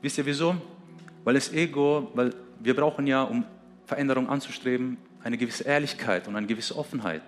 Wisst 0.02 0.18
ihr 0.18 0.26
wieso? 0.26 0.56
Weil 1.24 1.34
das 1.34 1.52
Ego, 1.52 2.12
weil 2.14 2.34
wir 2.60 2.76
brauchen 2.76 3.08
ja, 3.08 3.24
um 3.24 3.44
Veränderung 3.86 4.30
anzustreben, 4.30 4.98
eine 5.24 5.38
gewisse 5.38 5.64
Ehrlichkeit 5.64 6.28
und 6.28 6.36
eine 6.36 6.48
gewisse 6.48 6.78
Offenheit. 6.78 7.24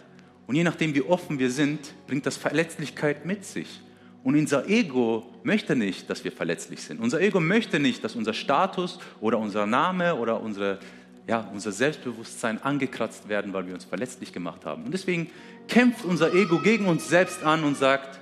Und 0.47 0.55
je 0.55 0.63
nachdem, 0.63 0.95
wie 0.95 1.01
offen 1.01 1.39
wir 1.39 1.51
sind, 1.51 1.93
bringt 2.07 2.25
das 2.25 2.37
Verletzlichkeit 2.37 3.25
mit 3.25 3.43
sich. 3.45 3.81
Und 4.23 4.35
unser 4.35 4.69
Ego 4.69 5.25
möchte 5.43 5.75
nicht, 5.75 6.09
dass 6.09 6.23
wir 6.23 6.31
verletzlich 6.31 6.81
sind. 6.81 6.99
Unser 6.99 7.21
Ego 7.21 7.39
möchte 7.39 7.79
nicht, 7.79 8.03
dass 8.03 8.15
unser 8.15 8.33
Status 8.33 8.99
oder 9.19 9.39
unser 9.39 9.65
Name 9.65 10.15
oder 10.15 10.41
unsere 10.41 10.79
ja, 11.27 11.49
unser 11.53 11.71
Selbstbewusstsein 11.71 12.61
angekratzt 12.61 13.29
werden, 13.29 13.53
weil 13.53 13.67
wir 13.67 13.73
uns 13.73 13.85
verletzlich 13.85 14.33
gemacht 14.33 14.65
haben. 14.65 14.83
Und 14.83 14.91
deswegen 14.91 15.29
kämpft 15.67 16.03
unser 16.03 16.33
Ego 16.33 16.59
gegen 16.59 16.87
uns 16.87 17.07
selbst 17.07 17.43
an 17.43 17.63
und 17.63 17.77
sagt, 17.77 18.19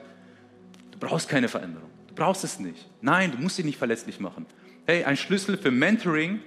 du 0.99 1.07
brauchst 1.07 1.29
keine 1.29 1.47
Veränderung, 1.47 1.89
du 2.07 2.15
brauchst 2.15 2.43
es 2.43 2.59
nicht. 2.59 2.89
Nein, 3.01 3.31
du 3.31 3.37
musst 3.37 3.57
dich 3.57 3.65
nicht 3.65 3.77
verletzlich 3.77 4.19
machen. 4.19 4.45
Hey, 4.85 5.03
ein 5.03 5.17
Schlüssel 5.17 5.57
für 5.57 5.71
Mentoring 5.71 6.39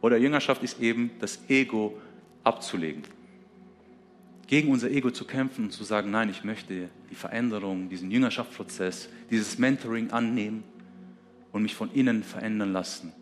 oder 0.00 0.16
Jüngerschaft 0.16 0.62
ist 0.62 0.80
eben, 0.80 1.10
das 1.20 1.38
Ego 1.48 1.98
abzulegen. 2.44 3.02
Gegen 4.46 4.70
unser 4.70 4.90
Ego 4.90 5.10
zu 5.10 5.24
kämpfen 5.24 5.66
und 5.66 5.70
zu 5.70 5.84
sagen, 5.84 6.10
nein, 6.10 6.28
ich 6.28 6.42
möchte 6.42 6.88
die 7.10 7.14
Veränderung, 7.14 7.88
diesen 7.88 8.10
Jüngerschaftsprozess, 8.10 9.08
dieses 9.30 9.58
Mentoring 9.58 10.10
annehmen 10.10 10.64
und 11.52 11.62
mich 11.62 11.74
von 11.74 11.92
innen 11.92 12.24
verändern 12.24 12.72
lassen. 12.72 13.12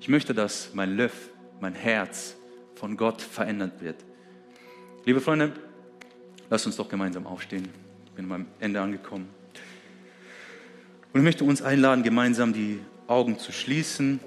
Ich 0.00 0.08
möchte, 0.08 0.34
dass 0.34 0.74
mein 0.74 0.96
Löff, 0.96 1.30
mein 1.60 1.74
Herz 1.74 2.36
von 2.74 2.96
Gott 2.96 3.22
verändert 3.22 3.80
wird. 3.80 4.04
Liebe 5.04 5.20
Freunde, 5.20 5.52
lasst 6.50 6.66
uns 6.66 6.76
doch 6.76 6.88
gemeinsam 6.88 7.26
aufstehen. 7.26 7.68
Ich 8.04 8.12
bin 8.12 8.30
am 8.30 8.46
Ende 8.60 8.80
angekommen. 8.80 9.28
Und 11.16 11.20
ich 11.20 11.24
möchte 11.24 11.44
uns 11.44 11.62
einladen, 11.62 12.02
gemeinsam 12.02 12.52
die 12.52 12.78
Augen 13.06 13.38
zu 13.38 13.50
schließen. 13.50 14.20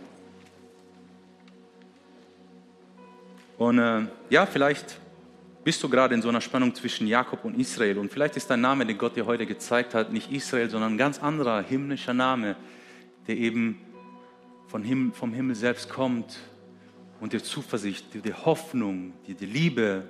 Und 3.59 3.77
äh, 3.77 4.07
ja, 4.31 4.47
vielleicht 4.47 4.97
bist 5.63 5.83
du 5.83 5.87
gerade 5.87 6.15
in 6.15 6.23
so 6.23 6.29
einer 6.29 6.41
Spannung 6.41 6.73
zwischen 6.73 7.05
Jakob 7.05 7.45
und 7.45 7.59
Israel. 7.59 7.99
Und 7.99 8.11
vielleicht 8.11 8.37
ist 8.37 8.49
dein 8.49 8.61
Name, 8.61 8.87
den 8.87 8.97
Gott 8.97 9.15
dir 9.15 9.27
heute 9.27 9.45
gezeigt 9.45 9.93
hat, 9.93 10.11
nicht 10.11 10.31
Israel, 10.31 10.67
sondern 10.67 10.93
ein 10.93 10.97
ganz 10.97 11.19
anderer 11.19 11.61
himmlischer 11.61 12.15
Name, 12.15 12.55
der 13.27 13.37
eben 13.37 13.79
von 14.65 14.81
Himmel, 14.81 15.13
vom 15.13 15.31
Himmel 15.31 15.55
selbst 15.55 15.89
kommt 15.89 16.39
und 17.19 17.33
dir 17.33 17.43
Zuversicht, 17.43 18.15
dir, 18.15 18.23
dir 18.23 18.45
Hoffnung, 18.45 19.13
dir 19.27 19.35
die 19.35 19.45
Liebe 19.45 20.05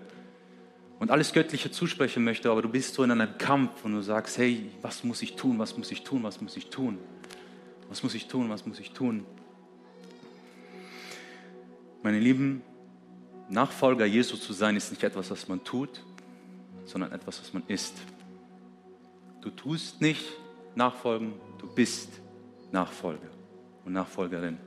und 0.99 1.11
alles 1.11 1.33
Göttliche 1.33 1.71
zusprechen 1.71 2.23
möchte. 2.23 2.51
Aber 2.51 2.61
du 2.61 2.69
bist 2.69 2.93
so 2.93 3.03
in 3.03 3.11
einem 3.11 3.37
Kampf 3.37 3.83
und 3.83 3.93
du 3.93 4.01
sagst, 4.01 4.37
hey, 4.37 4.69
was 4.81 5.03
muss 5.03 5.21
ich 5.21 5.35
tun, 5.35 5.57
was 5.57 5.77
muss 5.77 5.91
ich 5.91 6.03
tun, 6.03 6.23
was 6.23 6.41
muss 6.41 6.57
ich 6.57 6.69
tun? 6.69 6.99
Was 7.87 8.03
muss 8.03 8.13
ich 8.13 8.27
tun, 8.27 8.49
was 8.49 8.65
muss 8.65 8.79
ich 8.79 8.91
tun? 8.91 9.25
Meine 12.03 12.19
Lieben, 12.19 12.61
Nachfolger 13.49 14.05
Jesu 14.05 14.37
zu 14.37 14.53
sein, 14.53 14.75
ist 14.75 14.91
nicht 14.91 15.03
etwas, 15.03 15.31
was 15.31 15.47
man 15.47 15.63
tut, 15.63 16.03
sondern 16.85 17.11
etwas, 17.11 17.41
was 17.41 17.51
man 17.53 17.63
ist. 17.67 17.95
Du 19.41 19.49
tust 19.49 20.01
nicht 20.01 20.23
nachfolgen, 20.75 21.33
du 21.57 21.67
bist 21.67 22.09
Nachfolger 22.71 23.29
und 23.85 23.93
Nachfolgerin. 23.93 24.57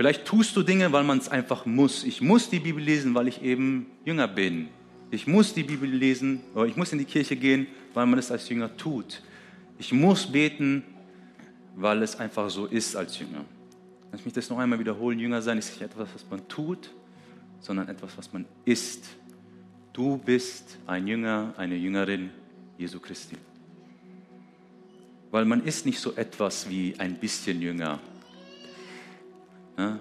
Vielleicht 0.00 0.24
tust 0.24 0.56
du 0.56 0.62
Dinge, 0.62 0.90
weil 0.92 1.04
man 1.04 1.18
es 1.18 1.28
einfach 1.28 1.66
muss. 1.66 2.04
Ich 2.04 2.22
muss 2.22 2.48
die 2.48 2.58
Bibel 2.58 2.82
lesen, 2.82 3.14
weil 3.14 3.28
ich 3.28 3.42
eben 3.42 3.84
Jünger 4.02 4.28
bin. 4.28 4.68
Ich 5.10 5.26
muss 5.26 5.52
die 5.52 5.62
Bibel 5.62 5.90
lesen, 5.90 6.40
oder 6.54 6.64
ich 6.64 6.74
muss 6.74 6.90
in 6.90 6.98
die 6.98 7.04
Kirche 7.04 7.36
gehen, 7.36 7.66
weil 7.92 8.06
man 8.06 8.18
es 8.18 8.30
als 8.30 8.48
Jünger 8.48 8.74
tut. 8.78 9.20
Ich 9.78 9.92
muss 9.92 10.26
beten, 10.26 10.84
weil 11.76 12.02
es 12.02 12.18
einfach 12.18 12.48
so 12.48 12.64
ist 12.64 12.96
als 12.96 13.18
Jünger. 13.18 13.44
Lass 14.10 14.24
mich 14.24 14.32
das 14.32 14.48
noch 14.48 14.58
einmal 14.58 14.78
wiederholen. 14.78 15.18
Jünger 15.18 15.42
sein 15.42 15.58
ist 15.58 15.68
nicht 15.72 15.82
etwas, 15.82 16.08
was 16.14 16.24
man 16.30 16.48
tut, 16.48 16.90
sondern 17.60 17.86
etwas, 17.88 18.16
was 18.16 18.32
man 18.32 18.46
ist. 18.64 19.04
Du 19.92 20.16
bist 20.16 20.78
ein 20.86 21.06
Jünger, 21.06 21.52
eine 21.58 21.76
Jüngerin 21.76 22.30
Jesu 22.78 23.00
Christi. 23.00 23.36
Weil 25.30 25.44
man 25.44 25.62
ist 25.62 25.84
nicht 25.84 26.00
so 26.00 26.14
etwas 26.14 26.70
wie 26.70 26.94
ein 26.96 27.16
bisschen 27.16 27.60
Jünger. 27.60 28.00
Ja? 29.80 29.98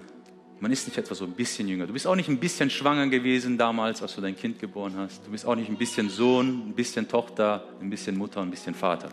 Man 0.59 0.73
ist 0.73 0.85
nicht 0.85 0.97
etwas 0.97 1.19
so 1.19 1.25
ein 1.25 1.31
bisschen 1.31 1.69
jünger. 1.69 1.87
Du 1.87 1.93
bist 1.93 2.05
auch 2.05 2.15
nicht 2.15 2.27
ein 2.27 2.37
bisschen 2.37 2.69
schwanger 2.69 3.07
gewesen 3.07 3.57
damals, 3.57 4.01
als 4.01 4.15
du 4.15 4.21
dein 4.21 4.35
Kind 4.35 4.59
geboren 4.59 4.93
hast. 4.97 5.25
Du 5.25 5.31
bist 5.31 5.45
auch 5.45 5.55
nicht 5.55 5.69
ein 5.69 5.77
bisschen 5.77 6.09
Sohn, 6.09 6.69
ein 6.69 6.73
bisschen 6.73 7.07
Tochter, 7.07 7.63
ein 7.79 7.89
bisschen 7.89 8.17
Mutter, 8.17 8.41
ein 8.41 8.51
bisschen 8.51 8.75
Vater. 8.75 9.07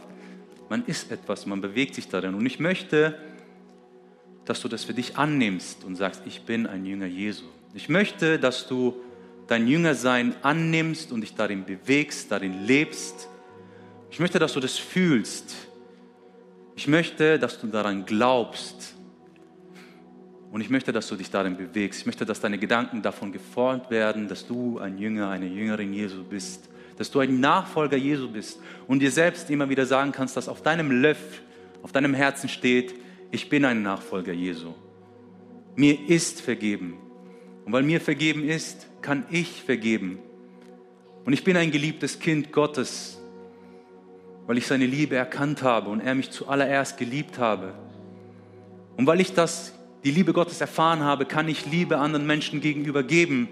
Man 0.69 0.85
ist 0.87 1.13
etwas, 1.13 1.47
man 1.47 1.61
bewegt 1.61 1.95
sich 1.95 2.09
darin. 2.09 2.35
Und 2.35 2.45
ich 2.45 2.59
möchte, 2.59 3.17
dass 4.45 4.61
du 4.61 4.67
das 4.67 4.83
für 4.83 4.93
dich 4.93 5.17
annimmst 5.17 5.85
und 5.85 5.95
sagst, 5.95 6.23
ich 6.27 6.43
bin 6.43 6.67
ein 6.67 6.85
Jünger 6.85 7.07
Jesu. 7.07 7.45
Ich 7.75 7.89
möchte, 7.89 8.41
dass 8.41 8.67
du 8.67 8.97
dein 9.47 9.69
Jüngersein 9.69 10.35
annimmst 10.43 11.13
und 11.13 11.21
dich 11.21 11.35
darin 11.35 11.65
bewegst, 11.65 12.33
darin 12.33 12.65
lebst. 12.67 13.29
Ich 14.11 14.19
möchte, 14.19 14.41
dass 14.41 14.55
du 14.55 14.61
das 14.61 14.77
fühlst. 14.77 15.55
Ich 16.75 16.89
möchte, 16.89 17.39
dass 17.39 17.61
du 17.61 17.69
daran 17.69 18.05
glaubst. 18.05 18.97
Und 20.57 20.63
ich 20.63 20.71
möchte, 20.71 20.91
dass 20.91 21.07
du 21.09 21.17
dich 21.17 21.29
darin 21.29 21.59
bewegst. 21.59 22.01
Ich 22.01 22.07
möchte, 22.07 22.25
dass 22.25 22.41
deine 22.41 22.57
Gedanken 22.57 23.03
davon 23.03 23.31
geformt 23.31 23.91
werden, 23.91 24.27
dass 24.27 24.47
du 24.47 24.79
ein 24.79 24.97
Jünger, 24.97 25.29
eine 25.29 25.45
Jüngerin 25.45 25.93
Jesu 25.93 26.25
bist. 26.25 26.71
Dass 26.97 27.11
du 27.11 27.21
ein 27.21 27.41
Nachfolger 27.41 27.99
Jesu 27.99 28.31
bist 28.31 28.59
und 28.87 29.01
dir 29.01 29.11
selbst 29.11 29.51
immer 29.51 29.69
wieder 29.69 29.85
sagen 29.85 30.13
kannst, 30.13 30.35
dass 30.35 30.49
auf 30.49 30.63
deinem 30.63 31.03
Löff, 31.03 31.43
auf 31.83 31.93
deinem 31.93 32.15
Herzen 32.15 32.49
steht, 32.49 32.95
ich 33.31 33.51
bin 33.51 33.67
ein 33.67 33.83
Nachfolger 33.83 34.33
Jesu. 34.33 34.73
Mir 35.75 36.09
ist 36.09 36.41
vergeben. 36.41 36.97
Und 37.67 37.75
weil 37.75 37.83
mir 37.83 38.01
vergeben 38.01 38.43
ist, 38.49 38.87
kann 39.03 39.27
ich 39.31 39.63
vergeben. 39.63 40.21
Und 41.27 41.35
ich 41.35 41.45
bin 41.45 41.59
ein 41.59 41.71
geliebtes 41.71 42.19
Kind 42.19 42.51
Gottes, 42.51 43.21
weil 44.47 44.57
ich 44.57 44.67
seine 44.67 44.87
Liebe 44.87 45.17
erkannt 45.17 45.63
habe 45.63 45.91
und 45.91 46.01
er 46.01 46.15
mich 46.15 46.31
zuallererst 46.31 46.97
geliebt 46.97 47.39
habe. 47.39 47.75
Und 48.97 49.07
weil 49.07 49.21
ich 49.21 49.35
das, 49.35 49.76
die 50.07 50.13
Liebe 50.13 50.33
Gottes 50.33 50.61
erfahren 50.61 51.03
habe, 51.03 51.27
kann 51.27 51.49
ich 51.49 51.67
Liebe 51.67 51.99
anderen 51.99 52.29
Menschen 52.29 52.61
gegenüber 52.61 53.03
geben. 53.03 53.49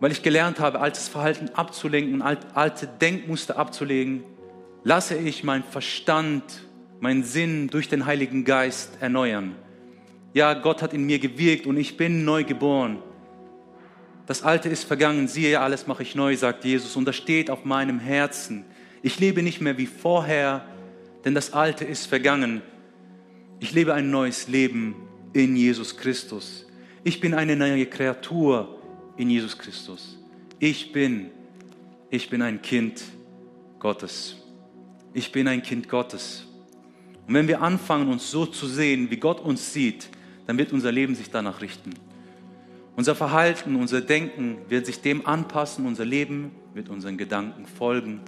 Weil 0.00 0.10
ich 0.10 0.24
gelernt 0.24 0.58
habe, 0.58 0.80
altes 0.80 1.06
Verhalten 1.06 1.50
abzulenken 1.54 2.14
und 2.14 2.22
alte 2.22 2.88
Denkmuster 2.88 3.56
abzulegen, 3.56 4.24
lasse 4.82 5.16
ich 5.16 5.44
meinen 5.44 5.62
Verstand 5.62 6.42
meinen 6.98 7.22
Sinn 7.22 7.68
durch 7.68 7.88
den 7.88 8.06
Heiligen 8.06 8.44
Geist 8.44 8.98
erneuern. 8.98 9.54
Ja, 10.32 10.52
Gott 10.54 10.82
hat 10.82 10.92
in 10.92 11.04
mir 11.04 11.20
gewirkt 11.20 11.68
und 11.68 11.76
ich 11.76 11.96
bin 11.96 12.24
neu 12.24 12.42
geboren. 12.42 12.98
Das 14.26 14.42
Alte 14.42 14.68
ist 14.68 14.82
vergangen, 14.82 15.28
siehe, 15.28 15.60
alles 15.60 15.86
mache 15.86 16.02
ich 16.02 16.16
neu, 16.16 16.36
sagt 16.36 16.64
Jesus. 16.64 16.96
Und 16.96 17.04
das 17.04 17.14
steht 17.14 17.50
auf 17.50 17.64
meinem 17.64 18.00
Herzen. 18.00 18.64
Ich 19.00 19.20
lebe 19.20 19.44
nicht 19.44 19.60
mehr 19.60 19.78
wie 19.78 19.86
vorher, 19.86 20.64
denn 21.24 21.36
das 21.36 21.52
Alte 21.52 21.84
ist 21.84 22.06
vergangen. 22.06 22.62
Ich 23.60 23.72
lebe 23.72 23.94
ein 23.94 24.10
neues 24.10 24.48
Leben 24.48 24.96
in 25.34 25.56
Jesus 25.56 25.94
Christus. 25.94 26.64
Ich 27.02 27.20
bin 27.20 27.34
eine 27.34 27.54
neue 27.54 27.84
Kreatur 27.84 28.78
in 29.18 29.28
Jesus 29.28 29.58
Christus. 29.58 30.18
Ich 30.58 30.92
bin, 30.92 31.30
ich 32.08 32.30
bin 32.30 32.40
ein 32.40 32.62
Kind 32.62 33.02
Gottes. 33.78 34.36
Ich 35.12 35.30
bin 35.30 35.46
ein 35.46 35.62
Kind 35.62 35.88
Gottes. 35.90 36.46
Und 37.26 37.34
wenn 37.34 37.48
wir 37.48 37.60
anfangen, 37.60 38.08
uns 38.08 38.30
so 38.30 38.46
zu 38.46 38.66
sehen, 38.66 39.10
wie 39.10 39.16
Gott 39.16 39.40
uns 39.40 39.72
sieht, 39.72 40.08
dann 40.46 40.56
wird 40.56 40.72
unser 40.72 40.92
Leben 40.92 41.14
sich 41.14 41.30
danach 41.30 41.60
richten. 41.60 41.90
Unser 42.96 43.14
Verhalten, 43.14 43.76
unser 43.76 44.00
Denken 44.00 44.58
wird 44.68 44.86
sich 44.86 45.00
dem 45.00 45.26
anpassen, 45.26 45.84
unser 45.84 46.04
Leben 46.04 46.52
wird 46.74 46.88
unseren 46.88 47.18
Gedanken 47.18 47.66
folgen. 47.66 48.20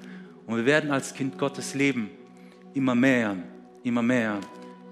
Und 0.46 0.56
wir 0.56 0.66
werden 0.66 0.90
als 0.90 1.14
Kind 1.14 1.38
Gottes 1.38 1.74
leben. 1.74 2.10
Immer 2.74 2.94
mehr, 2.94 3.36
immer 3.84 4.02
mehr, 4.02 4.40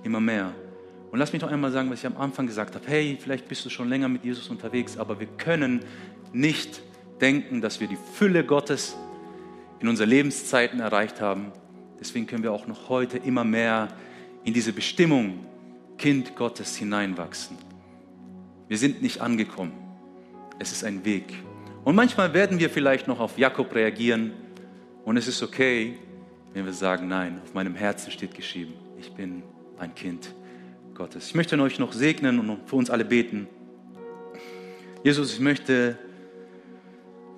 immer 0.04 0.20
mehr. 0.20 0.54
Und 1.14 1.20
lass 1.20 1.32
mich 1.32 1.40
noch 1.40 1.50
einmal 1.52 1.70
sagen, 1.70 1.88
was 1.90 2.00
ich 2.00 2.06
am 2.06 2.16
Anfang 2.16 2.48
gesagt 2.48 2.74
habe. 2.74 2.84
Hey, 2.88 3.16
vielleicht 3.20 3.46
bist 3.46 3.64
du 3.64 3.70
schon 3.70 3.88
länger 3.88 4.08
mit 4.08 4.24
Jesus 4.24 4.48
unterwegs, 4.50 4.98
aber 4.98 5.20
wir 5.20 5.28
können 5.28 5.78
nicht 6.32 6.82
denken, 7.20 7.60
dass 7.60 7.78
wir 7.78 7.86
die 7.86 7.98
Fülle 8.14 8.44
Gottes 8.44 8.96
in 9.78 9.86
unseren 9.86 10.08
Lebenszeiten 10.08 10.80
erreicht 10.80 11.20
haben, 11.20 11.52
Deswegen 12.04 12.26
können 12.26 12.42
wir 12.42 12.52
auch 12.52 12.66
noch 12.66 12.90
heute 12.90 13.16
immer 13.16 13.44
mehr 13.44 13.88
in 14.44 14.52
diese 14.52 14.74
Bestimmung 14.74 15.46
Kind 15.96 16.36
Gottes 16.36 16.76
hineinwachsen. 16.76 17.56
Wir 18.68 18.76
sind 18.76 19.00
nicht 19.00 19.22
angekommen. 19.22 19.72
Es 20.58 20.70
ist 20.70 20.84
ein 20.84 21.02
Weg. 21.06 21.32
Und 21.82 21.94
manchmal 21.94 22.34
werden 22.34 22.58
wir 22.58 22.68
vielleicht 22.68 23.08
noch 23.08 23.20
auf 23.20 23.38
Jakob 23.38 23.74
reagieren 23.74 24.32
und 25.06 25.16
es 25.16 25.28
ist 25.28 25.42
okay, 25.42 25.98
wenn 26.52 26.66
wir 26.66 26.74
sagen, 26.74 27.08
nein, 27.08 27.40
auf 27.42 27.54
meinem 27.54 27.74
Herzen 27.74 28.10
steht 28.10 28.34
geschrieben, 28.34 28.74
ich 28.98 29.10
bin 29.12 29.42
ein 29.78 29.94
Kind 29.94 30.34
Gottes. 30.94 31.26
Ich 31.26 31.34
möchte 31.34 31.60
euch 31.60 31.80
noch 31.80 31.92
segnen 31.92 32.38
und 32.38 32.68
für 32.68 32.76
uns 32.76 32.88
alle 32.88 33.04
beten. 33.04 33.48
Jesus, 35.02 35.34
ich 35.34 35.40
möchte 35.40 35.98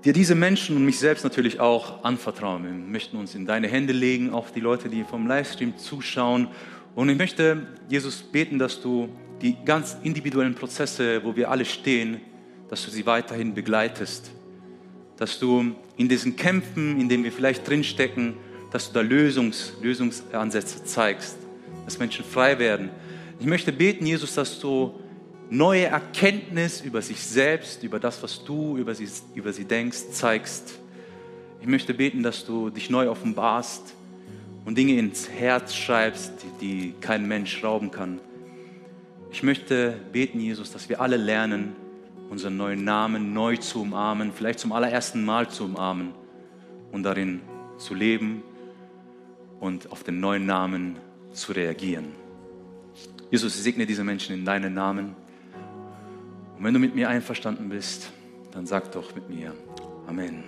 dir 0.04 0.12
diese 0.12 0.34
Menschen 0.34 0.76
und 0.76 0.84
mich 0.84 0.98
selbst 0.98 1.24
natürlich 1.24 1.58
auch 1.58 2.04
anvertrauen. 2.04 2.64
Wir 2.64 2.72
möchten 2.72 3.16
uns 3.16 3.34
in 3.34 3.46
deine 3.46 3.66
Hände 3.66 3.94
legen, 3.94 4.32
auch 4.32 4.50
die 4.50 4.60
Leute, 4.60 4.90
die 4.90 5.04
vom 5.04 5.26
Livestream 5.26 5.78
zuschauen. 5.78 6.48
Und 6.94 7.08
ich 7.08 7.16
möchte, 7.16 7.66
Jesus, 7.88 8.22
beten, 8.22 8.58
dass 8.58 8.82
du 8.82 9.08
die 9.40 9.56
ganz 9.64 9.96
individuellen 10.02 10.54
Prozesse, 10.54 11.24
wo 11.24 11.34
wir 11.34 11.50
alle 11.50 11.64
stehen, 11.64 12.20
dass 12.68 12.84
du 12.84 12.90
sie 12.90 13.06
weiterhin 13.06 13.54
begleitest. 13.54 14.32
Dass 15.16 15.38
du 15.38 15.74
in 15.96 16.08
diesen 16.10 16.36
Kämpfen, 16.36 17.00
in 17.00 17.08
denen 17.08 17.24
wir 17.24 17.32
vielleicht 17.32 17.66
drinstecken, 17.66 18.34
dass 18.70 18.88
du 18.88 18.94
da 18.94 19.00
Lösungs, 19.00 19.72
Lösungsansätze 19.80 20.84
zeigst, 20.84 21.38
dass 21.86 21.98
Menschen 21.98 22.22
frei 22.22 22.58
werden. 22.58 22.90
Ich 23.38 23.46
möchte 23.46 23.70
beten, 23.72 24.06
Jesus, 24.06 24.34
dass 24.34 24.58
du 24.60 24.94
neue 25.50 25.84
Erkenntnis 25.84 26.80
über 26.80 27.02
sich 27.02 27.20
selbst, 27.20 27.82
über 27.82 28.00
das, 28.00 28.22
was 28.22 28.42
du 28.44 28.76
über 28.78 28.94
sie, 28.94 29.08
über 29.34 29.52
sie 29.52 29.64
denkst, 29.64 30.10
zeigst. 30.12 30.78
Ich 31.60 31.66
möchte 31.66 31.92
beten, 31.94 32.22
dass 32.22 32.46
du 32.46 32.70
dich 32.70 32.88
neu 32.90 33.10
offenbarst 33.10 33.94
und 34.64 34.78
Dinge 34.78 34.98
ins 34.98 35.28
Herz 35.28 35.74
schreibst, 35.74 36.32
die, 36.42 36.66
die 36.66 36.94
kein 37.00 37.28
Mensch 37.28 37.62
rauben 37.62 37.90
kann. 37.90 38.20
Ich 39.30 39.42
möchte 39.42 39.94
beten, 40.12 40.40
Jesus, 40.40 40.72
dass 40.72 40.88
wir 40.88 41.00
alle 41.00 41.18
lernen, 41.18 41.76
unseren 42.30 42.56
neuen 42.56 42.84
Namen 42.84 43.34
neu 43.34 43.56
zu 43.58 43.82
umarmen, 43.82 44.32
vielleicht 44.32 44.58
zum 44.58 44.72
allerersten 44.72 45.24
Mal 45.24 45.48
zu 45.48 45.64
umarmen 45.64 46.12
und 46.90 47.02
darin 47.02 47.42
zu 47.76 47.94
leben 47.94 48.42
und 49.60 49.92
auf 49.92 50.02
den 50.02 50.20
neuen 50.20 50.46
Namen 50.46 50.96
zu 51.32 51.52
reagieren. 51.52 52.25
Jesus, 53.30 53.56
ich 53.56 53.62
segne 53.62 53.86
diese 53.86 54.04
Menschen 54.04 54.34
in 54.34 54.44
deinen 54.44 54.74
Namen. 54.74 55.16
Und 56.56 56.64
wenn 56.64 56.74
du 56.74 56.80
mit 56.80 56.94
mir 56.94 57.08
einverstanden 57.08 57.68
bist, 57.68 58.10
dann 58.52 58.66
sag 58.66 58.92
doch 58.92 59.14
mit 59.14 59.28
mir 59.28 59.52
Amen. 60.06 60.44